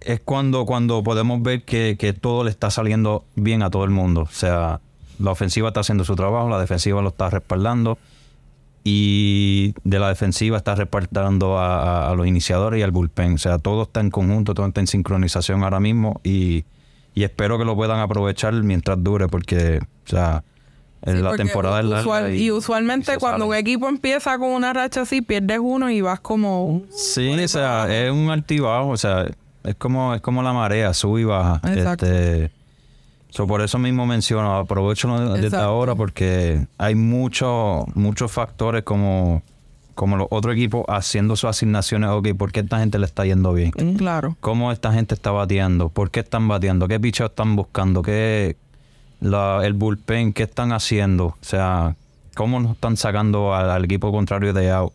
es 0.00 0.20
cuando, 0.20 0.66
cuando 0.66 1.02
podemos 1.02 1.42
ver 1.42 1.62
que, 1.64 1.96
que 1.98 2.12
todo 2.12 2.44
le 2.44 2.50
está 2.50 2.70
saliendo 2.70 3.24
bien 3.34 3.62
a 3.62 3.70
todo 3.70 3.84
el 3.84 3.90
mundo. 3.90 4.22
O 4.22 4.28
sea, 4.30 4.80
la 5.18 5.30
ofensiva 5.30 5.68
está 5.68 5.80
haciendo 5.80 6.04
su 6.04 6.14
trabajo, 6.16 6.48
la 6.50 6.60
defensiva 6.60 7.00
lo 7.00 7.08
está 7.08 7.30
respaldando 7.30 7.96
y 8.86 9.74
de 9.82 9.98
la 9.98 10.08
defensiva 10.08 10.58
está 10.58 10.74
respaldando 10.74 11.58
a, 11.58 12.06
a- 12.06 12.10
a 12.10 12.14
los 12.14 12.26
iniciadores 12.26 12.78
y 12.80 12.82
al 12.82 12.90
bullpen. 12.90 13.34
O 13.34 13.38
sea, 13.38 13.58
todo 13.58 13.84
está 13.84 14.00
en 14.00 14.10
conjunto, 14.10 14.52
todo 14.54 14.66
está 14.66 14.80
en 14.80 14.86
sincronización 14.86 15.64
ahora 15.64 15.80
mismo 15.80 16.20
y, 16.22 16.64
y 17.14 17.24
espero 17.24 17.56
que 17.58 17.64
lo 17.64 17.74
puedan 17.74 17.98
aprovechar 18.00 18.52
mientras 18.62 19.02
dure 19.02 19.26
porque, 19.28 19.78
o 20.06 20.08
sea, 20.08 20.44
en 21.02 21.16
Sí, 21.16 21.22
la 21.22 21.34
temporada 21.36 21.80
es 21.80 21.86
larga 21.86 22.00
usual- 22.02 22.34
y, 22.34 22.50
usualmente 22.50 23.16
cuando 23.18 23.46
un 23.46 23.54
equipo 23.54 23.88
empieza 23.88 24.38
con 24.38 24.48
una 24.50 24.72
racha 24.72 25.02
así, 25.02 25.20
pierdes 25.22 25.58
uno 25.62 25.90
y 25.90 26.00
vas 26.02 26.20
como... 26.20 26.82
Sí, 26.90 27.28
o 27.42 27.48
sea, 27.48 27.86
es 27.94 28.10
un 28.10 28.30
altibajo, 28.30 28.88
o 28.90 28.96
sea, 28.96 29.26
es 29.64 29.74
como, 29.76 30.14
es 30.14 30.20
como 30.20 30.42
la 30.42 30.52
marea, 30.52 30.92
sube 30.94 31.22
y 31.22 31.24
baja. 31.24 31.60
Exacto. 31.70 32.06
Este, 32.06 32.50
so, 33.34 33.46
por 33.46 33.60
eso 33.62 33.78
mismo 33.78 34.06
menciono, 34.06 34.56
aprovecho 34.56 35.08
desde 35.32 35.46
Exacto. 35.48 35.66
ahora 35.66 35.94
porque 35.94 36.66
hay 36.78 36.94
muchos 36.94 37.84
muchos 37.96 38.30
factores 38.30 38.84
como, 38.84 39.42
como 39.94 40.16
los 40.16 40.28
otros 40.30 40.54
equipos 40.54 40.84
haciendo 40.88 41.34
sus 41.36 41.50
asignaciones. 41.50 42.10
Ok, 42.10 42.28
¿por 42.38 42.52
qué 42.52 42.60
esta 42.60 42.78
gente 42.78 42.98
le 42.98 43.06
está 43.06 43.24
yendo 43.24 43.52
bien? 43.52 43.72
Claro. 43.96 44.36
¿Cómo 44.40 44.70
esta 44.72 44.92
gente 44.92 45.14
está 45.14 45.30
bateando? 45.32 45.88
¿Por 45.88 46.10
qué 46.10 46.20
están 46.20 46.46
bateando? 46.48 46.86
¿Qué 46.88 47.00
picheo 47.00 47.26
están 47.26 47.56
buscando? 47.56 48.02
¿Qué 48.02 48.56
la- 49.20 49.60
el 49.64 49.72
bullpen? 49.72 50.32
¿Qué 50.32 50.44
están 50.44 50.72
haciendo? 50.72 51.26
O 51.26 51.36
sea, 51.40 51.96
¿cómo 52.36 52.60
nos 52.60 52.72
están 52.72 52.96
sacando 52.96 53.54
al, 53.54 53.70
al 53.70 53.84
equipo 53.84 54.12
contrario 54.12 54.52
de 54.52 54.70
out? 54.70 54.92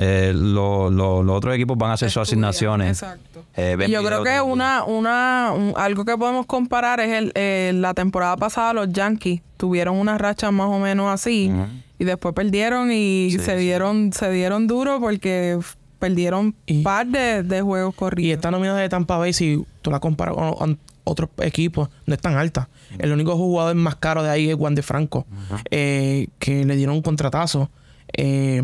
Eh, 0.00 0.32
lo- 0.32 0.90
lo- 0.90 1.24
los 1.24 1.36
otros 1.36 1.54
equipos 1.56 1.76
van 1.76 1.90
a 1.90 1.94
hacer 1.94 2.08
sus 2.10 2.22
asignaciones. 2.22 2.88
Exacto. 3.02 3.42
Eh, 3.56 3.76
Y 3.88 3.90
yo 3.90 4.02
creo 4.04 4.22
que 4.22 4.40
una, 4.40 4.84
una, 4.84 5.52
un- 5.52 5.72
algo 5.76 6.04
que 6.04 6.16
podemos 6.16 6.46
comparar 6.46 7.00
es 7.00 7.10
el, 7.12 7.32
eh, 7.34 7.72
la 7.74 7.94
temporada 7.94 8.36
pasada 8.36 8.72
los 8.74 8.92
Yankees 8.92 9.42
tuvieron 9.56 9.96
una 9.96 10.16
racha 10.16 10.52
más 10.52 10.68
o 10.68 10.78
menos 10.78 11.10
así 11.12 11.50
y 11.98 12.04
después 12.04 12.32
perdieron 12.32 12.92
y 12.92 13.30
Sí, 13.32 13.38
se 13.40 13.58
sí. 13.58 13.64
dieron 13.64 14.12
se 14.12 14.30
dieron 14.30 14.68
duro 14.68 15.00
porque 15.00 15.58
perdieron 15.98 16.54
Y- 16.66 16.82
par 16.84 17.08
de, 17.08 17.42
de 17.42 17.60
juegos 17.60 17.92
Y 17.94 17.98
corridos. 17.98 18.36
esta 18.36 18.52
nómina 18.52 18.76
de 18.76 18.88
Tampa 18.88 19.16
Bay, 19.18 19.32
si 19.32 19.64
tú 19.82 19.90
la 19.90 19.98
comparas 19.98 20.36
con, 20.36 20.52
con 20.54 20.78
otros 21.02 21.28
equipos, 21.38 21.88
no 22.06 22.14
es 22.14 22.20
tan 22.20 22.36
alta. 22.36 22.68
El 23.00 23.10
único 23.10 23.36
jugador 23.36 23.74
más 23.74 23.96
caro 23.96 24.22
de 24.22 24.30
ahí 24.30 24.48
es 24.48 24.54
Juan 24.54 24.76
de 24.76 24.82
Franco, 24.82 25.26
eh, 25.72 26.28
que 26.38 26.64
le 26.64 26.76
dieron 26.76 26.94
un 26.94 27.02
contratazo. 27.02 27.68
Eh, 28.16 28.62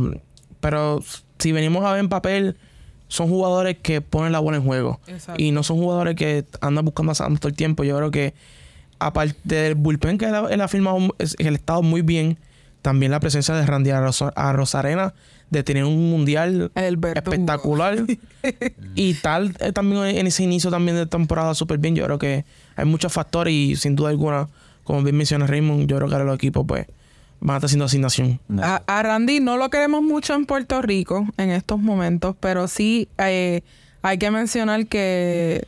pero 0.65 1.03
si 1.39 1.53
venimos 1.53 1.85
a 1.85 1.91
ver 1.93 2.01
en 2.01 2.09
papel, 2.09 2.57
son 3.09 3.29
jugadores 3.29 3.77
que 3.83 4.01
ponen 4.01 4.33
la 4.33 4.39
bola 4.41 4.57
en 4.57 4.65
juego. 4.65 4.99
Exacto. 5.07 5.41
Y 5.43 5.51
no 5.51 5.63
son 5.63 5.77
jugadores 5.77 6.15
que 6.17 6.47
andan 6.63 6.87
buscando 6.87 7.13
a 7.13 7.15
Santos 7.15 7.41
todo 7.41 7.51
el 7.51 7.55
tiempo. 7.55 7.85
Yo 7.85 7.95
creo 7.99 8.11
que, 8.11 8.33
aparte 8.99 9.37
del 9.55 9.75
bullpen 9.75 10.17
que 10.17 10.25
él, 10.25 10.61
ha- 10.61 10.69
firmado, 10.69 10.99
ha 11.19 11.23
estado 11.23 11.83
muy 11.83 12.01
bien. 12.01 12.39
También 12.81 13.13
la 13.13 13.21
presencia 13.21 13.55
de 13.55 13.67
Randy 13.67 13.91
a, 13.91 14.01
Rosa- 14.01 14.33
a 14.37 14.53
Rosarena, 14.55 15.13
de 15.51 15.63
tener 15.63 15.85
un 15.85 16.11
mundial 16.11 16.71
El 16.75 16.99
espectacular. 17.15 17.99
y 18.95 19.15
tal, 19.15 19.55
eh, 19.61 19.73
también 19.73 20.03
en 20.05 20.27
ese 20.27 20.43
inicio 20.45 20.71
también 20.71 20.97
de 20.97 21.07
temporada 21.07 21.55
súper 21.55 21.77
bien. 21.79 21.95
Yo 21.95 22.05
creo 22.07 22.19
que 22.19 22.45
hay 22.77 22.85
muchos 22.87 23.13
factores 23.13 23.53
y 23.53 23.77
sin 23.77 23.97
duda 23.97 24.09
alguna, 24.09 24.49
como 24.83 25.03
bien 25.03 25.17
menciona 25.17 25.47
Raymond, 25.47 25.87
yo 25.89 25.97
creo 25.97 26.09
que 26.09 26.15
ahora 26.15 26.25
los 26.25 26.37
equipos 26.37 26.65
pues 26.67 26.87
van 27.41 27.55
a 27.55 27.59
estar 27.59 27.67
haciendo 27.67 27.85
asignación. 27.85 28.41
A, 28.63 28.83
a 28.87 29.03
Randy 29.03 29.41
no 29.41 29.57
lo 29.57 29.71
queremos 29.71 30.03
mucho 30.03 30.35
en 30.35 30.47
Puerto 30.47 30.81
Rico 30.83 31.27
en 31.37 31.51
estos 31.51 31.79
momentos, 31.79 32.37
pero 32.41 32.69
sí 32.69 33.09
eh, 33.19 33.63
hay 34.03 34.19
que 34.19 34.31
mencionar 34.31 34.87
que 34.87 35.67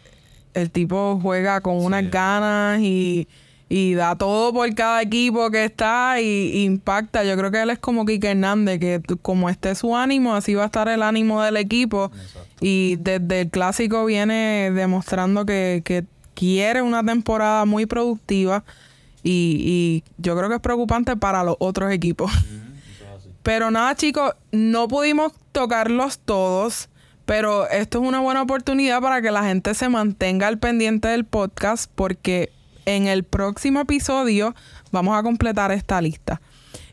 el 0.55 0.71
tipo 0.71 1.19
juega 1.21 1.61
con 1.61 1.77
unas 1.85 2.11
ganas 2.11 2.81
y, 2.81 3.29
y 3.69 3.95
da 3.95 4.17
todo 4.17 4.53
por 4.53 4.75
cada 4.75 5.03
equipo 5.03 5.51
que 5.51 5.65
está 5.65 6.21
y, 6.21 6.51
y 6.55 6.65
impacta. 6.65 7.25
Yo 7.25 7.37
creo 7.37 7.51
que 7.51 7.63
él 7.63 7.71
es 7.71 7.79
como 7.79 8.07
Kike 8.07 8.31
Hernández, 8.31 8.81
que 8.81 9.03
como 9.21 9.51
esté 9.51 9.75
su 9.75 9.97
ánimo, 9.97 10.35
así 10.35 10.55
va 10.55 10.63
a 10.63 10.67
estar 10.67 10.89
el 10.89 11.03
ánimo 11.03 11.43
del 11.43 11.57
equipo. 11.57 12.11
Y 12.61 12.97
desde 12.97 13.43
el 13.43 13.51
clásico 13.51 14.07
viene 14.07 14.71
demostrando 14.71 15.45
que, 15.45 15.83
que 15.85 16.05
quiere 16.35 16.81
una 16.81 17.03
temporada 17.05 17.65
muy 17.67 17.87
productiva. 17.87 18.65
Y, 19.29 20.05
y 20.05 20.05
yo 20.19 20.37
creo 20.37 20.49
que 20.49 20.55
es 20.55 20.61
preocupante 20.61 21.17
para 21.17 21.43
los 21.43 21.57
otros 21.59 21.91
equipos. 21.91 22.31
Pero 23.43 23.73
nada, 23.73 23.95
chicos, 23.97 24.35
no 24.53 24.87
pudimos 24.87 25.33
tocarlos 25.51 26.21
todos. 26.21 26.89
Pero 27.25 27.69
esto 27.69 28.01
es 28.01 28.09
una 28.09 28.21
buena 28.21 28.43
oportunidad 28.43 29.01
para 29.01 29.21
que 29.21 29.33
la 29.33 29.43
gente 29.43 29.75
se 29.75 29.89
mantenga 29.89 30.47
al 30.47 30.59
pendiente 30.59 31.09
del 31.09 31.25
podcast 31.25 31.91
porque 31.93 32.53
en 32.85 33.09
el 33.09 33.25
próximo 33.25 33.81
episodio 33.81 34.55
vamos 34.93 35.19
a 35.19 35.25
completar 35.25 35.73
esta 35.73 36.01
lista. 36.01 36.41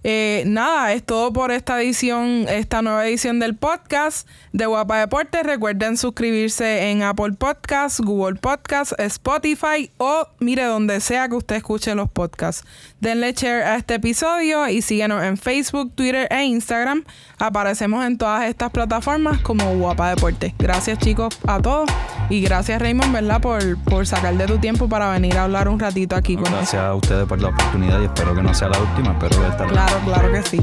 Eh, 0.04 0.44
nada, 0.46 0.92
es 0.94 1.04
todo 1.04 1.32
por 1.32 1.52
esta 1.52 1.82
edición, 1.82 2.46
esta 2.50 2.82
nueva 2.82 3.08
edición 3.08 3.40
del 3.40 3.56
podcast 3.56 4.28
de 4.52 4.66
Guapa 4.66 5.00
Deportes. 5.00 5.44
Recuerden 5.44 5.98
suscribirse 5.98 6.90
en 6.90 7.04
Apple 7.04 7.34
Podcasts, 7.34 8.02
Google 8.02 8.36
Podcasts, 8.36 8.94
Spotify 8.98 9.90
o 9.98 10.28
mire 10.40 10.66
donde 10.66 11.00
sea 11.00 11.30
que 11.30 11.36
usted 11.36 11.56
escuche 11.58 11.96
los 11.96 12.10
podcasts. 12.10 12.66
Denle 13.00 13.34
share 13.34 13.64
a 13.64 13.76
este 13.78 13.96
episodio 13.96 14.68
y 14.68 14.82
síguenos 14.82 15.24
en 15.24 15.38
Facebook, 15.38 15.94
Twitter 15.96 16.28
e 16.30 16.44
Instagram. 16.44 17.04
Aparecemos 17.40 18.06
en 18.06 18.18
todas 18.18 18.46
estas 18.46 18.72
plataformas 18.72 19.40
como 19.40 19.74
Guapa 19.76 20.10
Deportes. 20.10 20.54
Gracias 20.58 21.00
chicos 21.00 21.38
a 21.48 21.62
todos 21.62 21.90
y 22.30 22.42
gracias 22.42 22.82
Raymond, 22.82 23.14
¿verdad? 23.14 23.42
Por, 23.42 23.82
por 23.84 24.06
sacar 24.06 24.36
de 24.36 24.46
tu 24.46 24.58
tiempo 24.58 24.90
para 24.90 25.10
venir 25.12 25.38
a 25.38 25.46
hablar 25.46 25.68
un 25.70 25.80
ratito 25.80 26.16
aquí 26.16 26.36
con 26.36 26.44
nosotros. 26.44 26.72
Gracias 26.72 26.84
a 26.84 26.96
ustedes 26.96 27.28
por 27.28 27.42
la 27.42 27.50
oportunidad 27.50 28.02
y 28.02 28.06
espero 28.06 28.36
que 28.36 28.44
no 28.44 28.54
sea 28.54 28.70
la 28.70 28.80
última. 28.80 29.14
Espero 29.14 29.48
estar 29.48 29.68
Claro, 29.68 29.93
claro 30.00 30.32
que 30.32 30.44
sí. 30.44 30.60